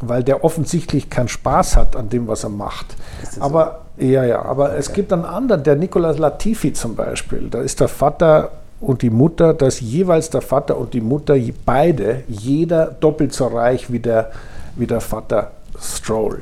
[0.02, 2.96] weil der offensichtlich keinen Spaß hat an dem, was er macht.
[3.40, 4.06] Aber so?
[4.06, 4.76] ja, ja, aber okay.
[4.78, 7.50] es gibt einen anderen, der Nicolas Latifi zum Beispiel.
[7.50, 11.36] Da ist der Vater und die Mutter, da ist jeweils der Vater und die Mutter,
[11.66, 14.32] beide, jeder doppelt so reich wie der,
[14.76, 16.42] wie der Vater Stroll.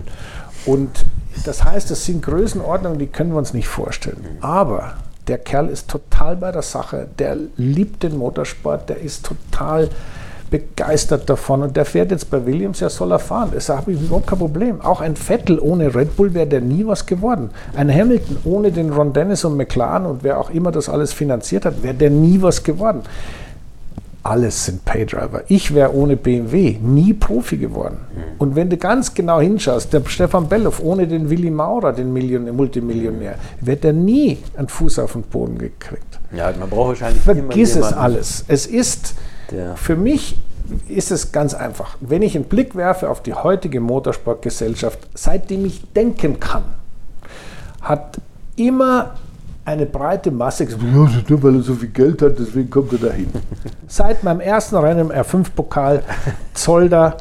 [0.65, 1.05] Und
[1.45, 4.37] das heißt, das sind Größenordnungen, die können wir uns nicht vorstellen.
[4.41, 4.93] Aber
[5.27, 9.89] der Kerl ist total bei der Sache, der liebt den Motorsport, der ist total
[10.49, 13.51] begeistert davon und der fährt jetzt bei Williams, ja soll er fahren.
[13.53, 14.81] Das habe ich überhaupt kein Problem.
[14.81, 17.49] Auch ein Vettel ohne Red Bull wäre der nie was geworden.
[17.75, 21.65] Ein Hamilton ohne den Ron Dennis und McLaren und wer auch immer das alles finanziert
[21.65, 23.03] hat, wäre der nie was geworden.
[24.21, 25.43] Alles sind Paydriver.
[25.47, 27.99] Ich wäre ohne BMW nie Profi geworden.
[28.13, 28.21] Mhm.
[28.37, 32.53] Und wenn du ganz genau hinschaust, der Stefan Belloff ohne den Willi Maurer, den Million
[32.53, 36.19] Multimillionär, wäre der nie einen Fuß auf den Boden gekriegt.
[36.35, 38.43] Ja, man braucht wahrscheinlich Vergiss es alles.
[38.49, 39.15] Es ist
[39.51, 40.37] der Für mich
[40.87, 41.97] ist es ganz einfach.
[41.99, 46.63] Wenn ich einen Blick werfe auf die heutige Motorsportgesellschaft, seitdem ich denken kann,
[47.81, 48.19] hat
[48.55, 49.15] immer
[49.65, 53.09] eine breite Masse gesagt, ja, nur weil er so viel Geld hat, deswegen kommt er
[53.09, 53.29] dahin.
[53.87, 56.03] Seit meinem ersten Rennen im R5-Pokal
[56.53, 57.17] Zolder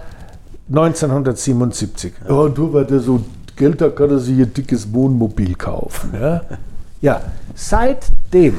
[0.70, 2.12] 1977.
[2.28, 3.20] Ja, nur weil der so
[3.56, 6.14] Geld hat, kann er sich ein dickes Wohnmobil kaufen.
[6.18, 6.42] Ja,
[7.00, 7.20] ja
[7.54, 8.56] seitdem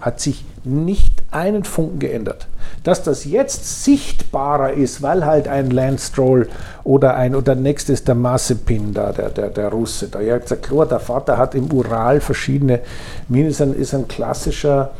[0.00, 2.46] hat sich nicht einen Funken geändert.
[2.84, 6.48] Dass das jetzt sichtbarer ist, weil halt ein Lance Stroll
[6.84, 10.08] oder ein, oder nächstes der Mazepin da, der, der, der Russe.
[10.08, 12.80] Da ja gesagt, klar, der Vater hat im Ural verschiedene
[13.28, 14.90] Minen, ist ein, ist ein klassischer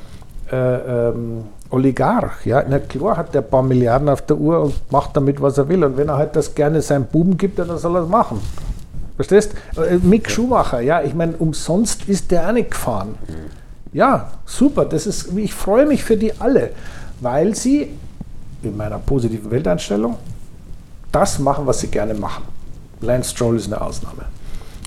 [0.51, 2.45] äh, ähm, Oligarch.
[2.45, 2.65] Ja?
[2.69, 5.69] Na klar hat der ein paar Milliarden auf der Uhr und macht damit, was er
[5.69, 5.85] will.
[5.85, 8.41] Und wenn er halt das gerne seinem Buben gibt, dann soll er es machen.
[9.17, 9.55] Verstehst?
[9.77, 13.15] Äh, Mick Schumacher, ja, ich meine, umsonst ist der auch nicht gefahren.
[13.93, 14.85] Ja, super.
[14.85, 16.71] Das ist, ich freue mich für die alle,
[17.21, 17.91] weil sie
[18.63, 20.17] in meiner positiven Welteinstellung
[21.11, 22.45] das machen, was sie gerne machen.
[23.01, 24.25] Lance Stroll ist eine Ausnahme.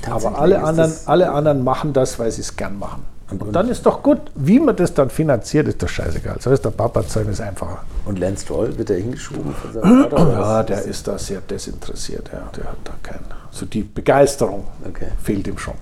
[0.10, 3.04] Aber alle anderen, alle anderen machen das, weil sie es gern machen.
[3.30, 4.20] Und, dann ist doch gut.
[4.36, 6.38] Wie man das dann finanziert, ist doch scheißegal.
[6.40, 7.80] So ist der Papa zeigen ist einfacher.
[8.06, 10.32] Und Lance Stroll wird er hingeschoben von seinem Vater?
[10.32, 12.30] ja, der ist da sehr desinteressiert.
[12.32, 12.50] Ja.
[12.56, 13.20] Der hat da kein.
[13.50, 15.08] So die Begeisterung okay.
[15.24, 15.74] fehlt ihm schon.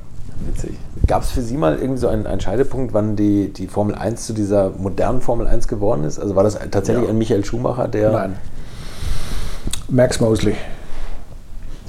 [0.47, 0.77] Witzig.
[1.07, 4.25] Gab es für Sie mal irgendwie so einen, einen, Scheidepunkt, wann die, die Formel 1
[4.25, 6.19] zu dieser modernen Formel 1 geworden ist?
[6.19, 7.09] Also war das tatsächlich ja.
[7.09, 8.11] ein Michael Schumacher, der.
[8.11, 8.35] Nein.
[9.89, 10.55] Max Mosley.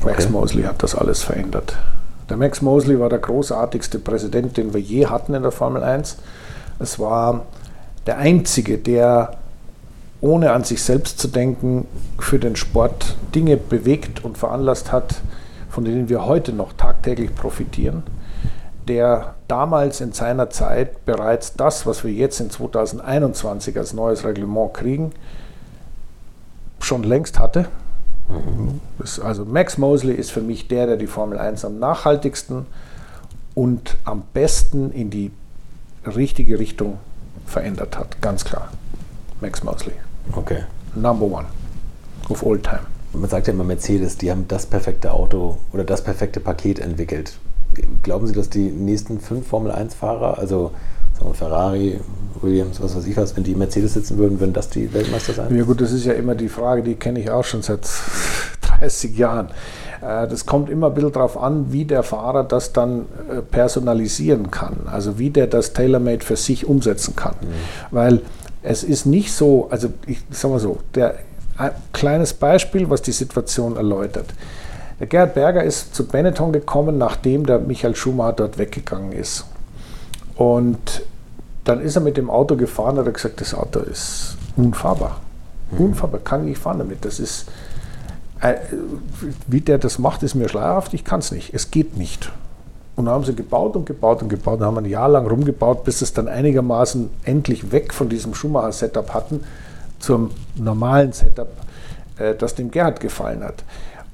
[0.05, 0.33] Max okay.
[0.33, 1.77] Mosley hat das alles verändert.
[2.29, 6.19] Der Max Mosley war der großartigste Präsident, den wir je hatten in der Formel 1.
[6.79, 7.47] Es war
[8.07, 9.37] der einzige, der
[10.21, 11.87] ohne an sich selbst zu denken,
[12.19, 15.17] für den Sport Dinge bewegt und veranlasst hat,
[15.69, 18.03] von denen wir heute noch tagtäglich profitieren.
[18.89, 24.75] Der damals in seiner Zeit bereits das, was wir jetzt in 2021 als neues Reglement
[24.75, 25.13] kriegen,
[26.81, 27.67] schon längst hatte.
[28.29, 28.81] Mhm.
[29.23, 32.67] Also Max Mosley ist für mich der, der die Formel 1 am nachhaltigsten
[33.55, 35.31] und am besten in die
[36.05, 36.99] richtige Richtung
[37.47, 38.21] verändert hat.
[38.21, 38.69] Ganz klar.
[39.41, 39.95] Max Mosley.
[40.33, 40.65] Okay.
[40.95, 41.47] Number one
[42.29, 42.81] of all time.
[43.13, 47.39] Man sagt ja immer Mercedes, die haben das perfekte Auto oder das perfekte Paket entwickelt.
[48.03, 50.73] Glauben Sie, dass die nächsten fünf Formel-1-Fahrer, also
[51.15, 52.01] sagen wir Ferrari,
[52.41, 55.57] Williams, was weiß ich was, wenn die Mercedes sitzen würden, würden das die Weltmeister sein?
[55.57, 57.89] Ja gut, das ist ja immer die Frage, die kenne ich auch schon seit
[58.81, 59.49] 30 Jahren.
[60.01, 64.51] Äh, das kommt immer ein bisschen darauf an, wie der Fahrer das dann äh, personalisieren
[64.51, 64.87] kann.
[64.87, 67.35] Also wie der das Tailor-Made für sich umsetzen kann.
[67.41, 67.47] Mhm.
[67.91, 68.23] Weil
[68.63, 71.17] es ist nicht so, also ich sag mal so, der,
[71.57, 74.27] ein kleines Beispiel, was die Situation erläutert.
[75.01, 79.45] Der Gerhard Berger ist zu Benetton gekommen, nachdem der Michael Schumacher dort weggegangen ist.
[80.37, 81.03] Und
[81.65, 85.21] dann ist er mit dem Auto gefahren und hat gesagt, das Auto ist unfahrbar.
[85.71, 85.87] Mhm.
[85.87, 87.05] Unfahrbar, kann ich nicht fahren damit.
[87.05, 87.47] Das ist,
[88.41, 88.55] äh,
[89.47, 91.55] wie der das macht, ist mir schleierhaft, ich kann es nicht.
[91.55, 92.31] Es geht nicht.
[92.97, 95.83] Und dann haben sie gebaut und gebaut und gebaut und haben ein Jahr lang rumgebaut,
[95.83, 99.41] bis es dann einigermaßen endlich weg von diesem Schumacher-Setup hatten
[99.99, 101.49] zum normalen Setup,
[102.19, 103.65] äh, das dem Gerhard gefallen hat.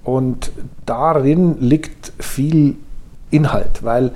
[0.05, 0.51] Und
[0.87, 2.77] darin liegt viel
[3.31, 4.13] Inhalt, weil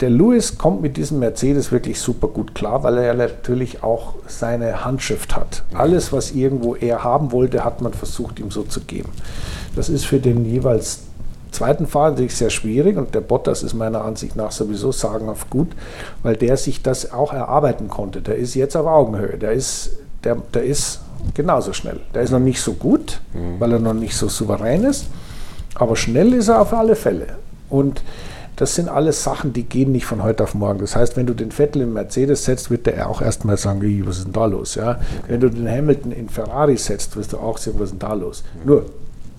[0.00, 4.84] der Lewis kommt mit diesem Mercedes wirklich super gut klar, weil er natürlich auch seine
[4.84, 5.62] Handschrift hat.
[5.72, 9.10] Alles, was irgendwo er haben wollte, hat man versucht, ihm so zu geben.
[9.76, 11.00] Das ist für den jeweils
[11.52, 15.68] zweiten Fahrer natürlich sehr schwierig und der Bottas ist meiner Ansicht nach sowieso sagenhaft gut,
[16.22, 18.20] weil der sich das auch erarbeiten konnte.
[18.20, 19.38] Der ist jetzt auf Augenhöhe.
[19.38, 19.92] Der ist,
[20.24, 21.00] der, der ist
[21.32, 22.00] genauso schnell.
[22.14, 23.60] Der ist noch nicht so gut, mhm.
[23.60, 25.06] weil er noch nicht so souverän ist,
[25.74, 27.26] aber schnell ist er auf alle Fälle.
[27.70, 28.02] Und
[28.56, 30.78] das sind alles Sachen, die gehen nicht von heute auf morgen.
[30.78, 34.18] Das heißt, wenn du den Vettel in Mercedes setzt, wird der auch erstmal sagen, was
[34.18, 34.76] ist denn da los?
[34.76, 34.90] Ja?
[34.90, 35.00] Okay.
[35.28, 38.14] Wenn du den Hamilton in Ferrari setzt, wirst du auch sagen, was ist denn da
[38.14, 38.44] los?
[38.62, 38.70] Mhm.
[38.70, 38.86] Nur,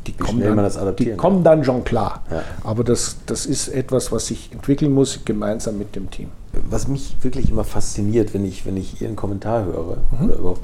[0.06, 2.24] die, kommen dann, die kommen dann, schon klar.
[2.30, 2.44] Ja.
[2.64, 6.30] Aber das, das ist etwas, was sich entwickeln muss, gemeinsam mit dem Team.
[6.70, 10.26] Was mich wirklich immer fasziniert, wenn ich, wenn ich Ihren Kommentar höre, mhm.
[10.26, 10.62] oder überhaupt,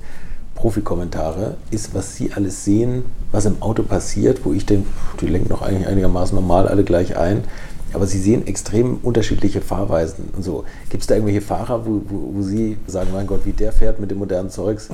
[0.55, 4.87] Profikommentare, ist, was Sie alles sehen, was im Auto passiert, wo ich denke,
[5.19, 7.43] die lenken doch eigentlich einigermaßen normal alle gleich ein.
[7.93, 10.63] Aber Sie sehen extrem unterschiedliche Fahrweisen und so.
[10.89, 13.99] Gibt es da irgendwelche Fahrer, wo, wo, wo, Sie sagen, mein Gott, wie der fährt
[13.99, 14.89] mit dem modernen Zeugs?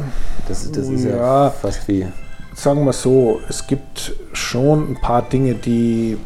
[0.47, 2.08] Das, das ist ja, ja fast wie.
[2.55, 6.18] Sagen wir so, es gibt schon ein paar Dinge, die,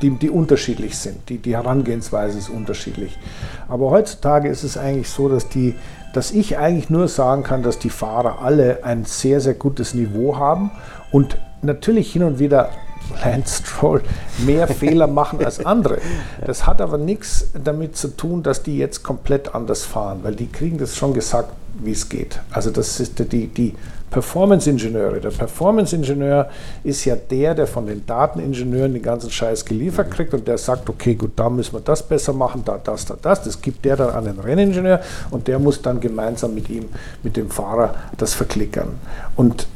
[0.00, 1.28] die, die unterschiedlich sind.
[1.28, 3.18] Die, die Herangehensweise ist unterschiedlich.
[3.66, 5.74] Aber heutzutage ist es eigentlich so, dass die
[6.14, 10.38] dass ich eigentlich nur sagen kann, dass die Fahrer alle ein sehr, sehr gutes Niveau
[10.38, 10.70] haben
[11.10, 12.70] und natürlich hin und wieder
[13.24, 14.02] Lance Stroll
[14.38, 15.98] mehr Fehler machen als andere.
[16.46, 20.46] Das hat aber nichts damit zu tun, dass die jetzt komplett anders fahren, weil die
[20.46, 21.50] kriegen das schon gesagt,
[21.82, 22.40] wie es geht.
[22.50, 23.74] Also das ist die, die
[24.14, 25.20] Performance-Ingenieure.
[25.20, 26.48] Der Performance-Ingenieur
[26.84, 30.88] ist ja der, der von den Dateningenieuren den ganzen Scheiß geliefert kriegt und der sagt,
[30.88, 33.42] okay, gut, da müssen wir das besser machen, da, das, da, das.
[33.42, 35.00] Das gibt der dann an den Renningenieur
[35.32, 36.84] und der muss dann gemeinsam mit ihm,
[37.24, 38.90] mit dem Fahrer das verklickern.
[39.34, 39.66] Und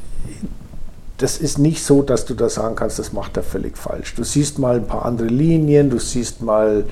[1.17, 4.15] das ist nicht so, dass du da sagen kannst, das macht er völlig falsch.
[4.15, 6.85] Du siehst mal ein paar andere Linien, du siehst mal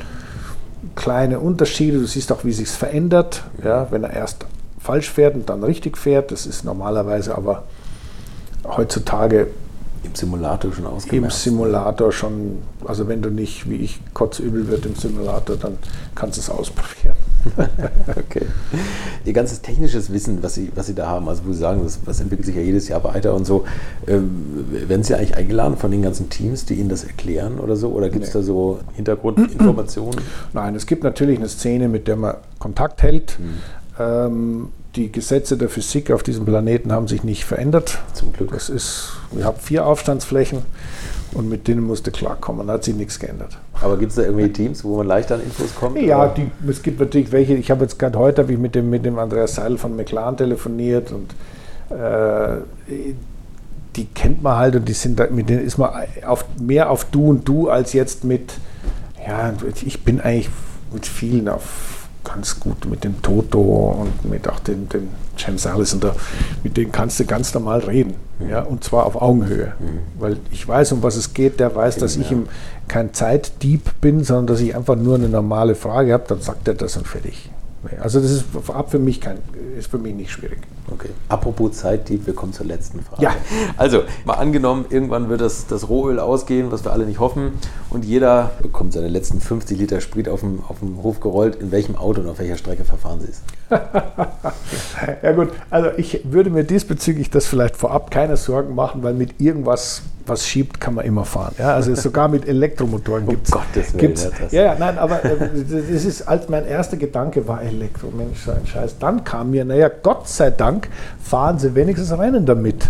[0.96, 4.46] kleine Unterschiede, du siehst auch, wie sich verändert, ja, wenn er erst
[4.86, 6.30] falsch fährt und dann richtig fährt.
[6.30, 7.64] Das ist normalerweise aber
[8.64, 9.48] heutzutage
[10.04, 11.46] im Simulator schon ausgemerzt.
[11.46, 15.78] Im Simulator schon, also wenn du nicht, wie ich, kotzübel wird im Simulator, dann
[16.14, 17.16] kannst du es ausprobieren.
[18.16, 18.46] okay.
[19.24, 22.00] Ihr ganzes technisches Wissen, was Sie, was Sie da haben, also wo Sie sagen, das,
[22.04, 23.64] das entwickelt sich ja jedes Jahr weiter und so,
[24.06, 27.90] ähm, werden Sie eigentlich eingeladen von den ganzen Teams, die Ihnen das erklären oder so?
[27.90, 28.40] Oder gibt es nee.
[28.40, 30.20] da so Hintergrundinformationen?
[30.52, 33.38] Nein, es gibt natürlich eine Szene, mit der man Kontakt hält.
[33.38, 33.58] Mhm.
[33.98, 37.98] Ähm, die Gesetze der Physik auf diesem Planeten haben sich nicht verändert.
[38.14, 38.52] Zum Glück.
[38.52, 40.62] Das ist, wir haben vier Aufstandsflächen
[41.32, 42.66] und mit denen musste klarkommen.
[42.66, 43.58] Da hat sich nichts geändert.
[43.82, 46.00] Aber gibt es da irgendwie Teams, wo man leichter an Infos kommt?
[46.00, 47.54] Ja, die, es gibt natürlich welche.
[47.54, 51.12] Ich habe jetzt gerade heute ich mit dem, mit dem Andreas Seil von McLaren telefoniert
[51.12, 51.34] und
[51.94, 52.60] äh,
[53.96, 55.90] die kennt man halt und die sind da, mit denen ist man
[56.26, 58.54] auf, mehr auf Du und Du als jetzt mit,
[59.26, 59.52] ja,
[59.84, 60.50] ich bin eigentlich
[60.92, 61.95] mit vielen auf
[62.26, 66.14] ganz gut mit dem Toto und mit auch dem, dem James Allison da,
[66.62, 68.14] mit denen kannst du ganz normal reden.
[68.38, 68.50] Mhm.
[68.50, 69.72] Ja, und zwar auf Augenhöhe.
[69.78, 70.20] Mhm.
[70.20, 72.48] Weil ich weiß, um was es geht, der weiß, dass ich ihm
[72.88, 76.74] kein Zeitdieb bin, sondern dass ich einfach nur eine normale Frage habe, dann sagt er
[76.74, 77.50] das und fertig.
[78.00, 79.38] Also das ist vorab für mich kein,
[79.78, 80.58] ist für mich nicht schwierig.
[80.92, 81.08] Okay.
[81.28, 83.22] Apropos Zeitdieb, wir kommen zur letzten Frage.
[83.22, 83.34] Ja.
[83.76, 87.52] Also, mal angenommen, irgendwann wird das, das Rohöl ausgehen, was wir alle nicht hoffen,
[87.90, 91.56] und jeder bekommt seine letzten 50 Liter Sprit auf dem, auf dem Hof gerollt.
[91.56, 93.42] In welchem Auto und auf welcher Strecke verfahren Sie es?
[95.22, 99.40] ja gut, also ich würde mir diesbezüglich das vielleicht vorab keine Sorgen machen, weil mit
[99.40, 101.54] irgendwas, was schiebt, kann man immer fahren.
[101.58, 103.54] Ja, also sogar mit Elektromotoren gibt es.
[103.56, 105.36] Um Gottes Willen, gibt's, das- ja, nein, aber äh,
[105.68, 108.98] das ist, als mein erster Gedanke war Elektro, Mensch, so ein Scheiß.
[108.98, 110.88] Dann kam mir, naja, Gott sei Dank
[111.22, 112.88] fahren sie wenigstens Rennen damit.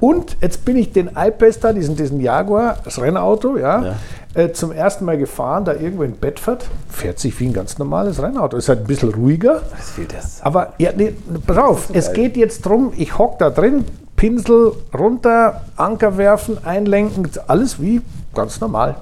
[0.00, 3.94] Und jetzt bin ich den da, diesen, diesen Jaguar, das Rennauto, ja, Ja.
[4.34, 8.20] Äh, zum ersten Mal gefahren, da irgendwo in Bedford, fährt sich wie ein ganz normales
[8.20, 8.58] Rennauto.
[8.58, 9.62] Ist halt ein bisschen ruhiger.
[9.70, 10.42] Das fehlt das.
[10.42, 11.14] Aber ja, nee,
[11.46, 17.30] pass auf, es geht jetzt drum, ich hock da drin, Pinsel runter, Anker werfen, einlenken,
[17.46, 18.02] alles wie
[18.34, 18.96] ganz normal.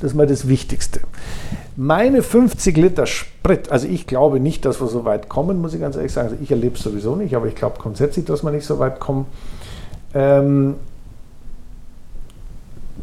[0.00, 1.00] Das ist mal das Wichtigste.
[1.80, 5.80] Meine 50 Liter Sprit, also ich glaube nicht, dass wir so weit kommen, muss ich
[5.80, 6.30] ganz ehrlich sagen.
[6.30, 8.98] Also ich erlebe es sowieso nicht, aber ich glaube grundsätzlich, dass wir nicht so weit
[8.98, 9.26] kommen.
[10.12, 10.74] Ähm,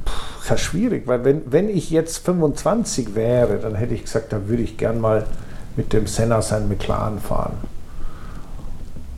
[0.06, 4.34] pff, ist ja schwierig, weil wenn, wenn ich jetzt 25 wäre, dann hätte ich gesagt,
[4.34, 5.26] da würde ich gern mal
[5.78, 7.54] mit dem Senna sein McLaren fahren.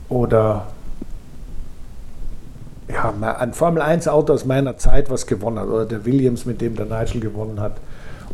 [0.08, 0.68] Oder
[2.88, 5.66] ja, ein Formel 1 Auto aus meiner Zeit, was gewonnen hat.
[5.66, 7.78] Oder der Williams, mit dem der Nigel gewonnen hat.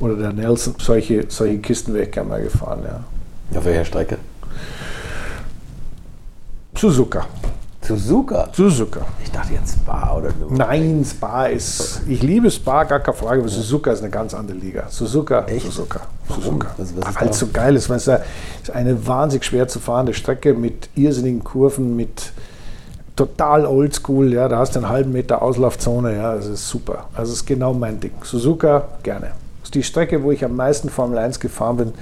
[0.01, 0.75] Oder der Nelson.
[0.79, 3.59] Solche, solche Kisten wäre ich gerne mal gefahren, ja.
[3.59, 4.19] Auf welcher Strecke?
[6.77, 7.25] Suzuka.
[7.83, 8.49] Suzuka.
[8.53, 9.01] Suzuka.
[9.23, 10.47] Ich dachte jetzt Spa oder so.
[10.55, 12.01] Nein, Spa ist.
[12.09, 14.85] Ich liebe Spa, gar keine Frage, aber Suzuka ist eine ganz andere Liga.
[14.89, 15.67] Suzuka, Echt?
[15.67, 16.01] Suzuka.
[16.29, 16.69] Suzuka.
[17.19, 17.89] Weil es so geil ist.
[17.91, 18.21] Weil es ja-
[18.63, 22.33] es ist eine wahnsinnig schwer zu fahrende Strecke mit irrsinnigen Kurven, mit
[23.17, 24.33] total oldschool.
[24.33, 26.17] Ja, da hast du einen halben Meter Auslaufzone.
[26.17, 27.07] Ja, das ist super.
[27.13, 28.13] Also, das ist genau mein Ding.
[28.23, 29.33] Suzuka, gerne.
[29.65, 31.93] Das ist die Strecke, wo ich am meisten Formel 1 gefahren bin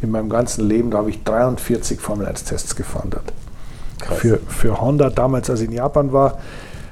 [0.00, 0.90] in meinem ganzen Leben.
[0.90, 3.32] Da habe ich 43 Formel 1 Tests gefahren dort
[4.00, 4.18] Krass.
[4.18, 6.38] für, für Honda damals, als ich in Japan war,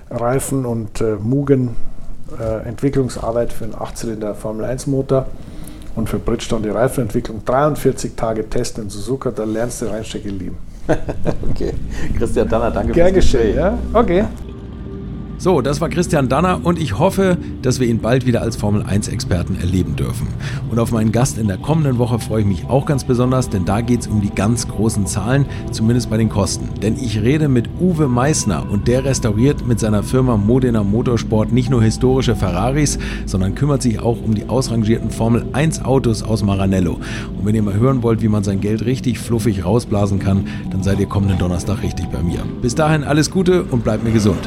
[0.08, 1.74] Reifen und äh, Mugen
[2.38, 5.26] äh, Entwicklungsarbeit für einen 8-Zylinder Formel 1 Motor
[5.96, 7.44] und für Bridgestone die Reifenentwicklung.
[7.44, 10.58] 43 Tage Testen in Suzuka, da lernst du Rennstrecke lieben.
[11.50, 11.74] Okay.
[12.16, 13.56] Christian Danner, danke Gern fürs geschehen, Gespräch.
[13.56, 13.78] ja?
[13.92, 14.24] Okay.
[15.42, 18.82] So, das war Christian Danner und ich hoffe, dass wir ihn bald wieder als Formel
[18.82, 20.28] 1-Experten erleben dürfen.
[20.70, 23.64] Und auf meinen Gast in der kommenden Woche freue ich mich auch ganz besonders, denn
[23.64, 26.68] da geht es um die ganz großen Zahlen, zumindest bei den Kosten.
[26.82, 31.70] Denn ich rede mit Uwe Meissner und der restauriert mit seiner Firma Modena Motorsport nicht
[31.70, 37.00] nur historische Ferraris, sondern kümmert sich auch um die ausrangierten Formel 1 Autos aus Maranello.
[37.38, 40.82] Und wenn ihr mal hören wollt, wie man sein Geld richtig fluffig rausblasen kann, dann
[40.82, 42.40] seid ihr kommenden Donnerstag richtig bei mir.
[42.60, 44.46] Bis dahin alles Gute und bleibt mir gesund.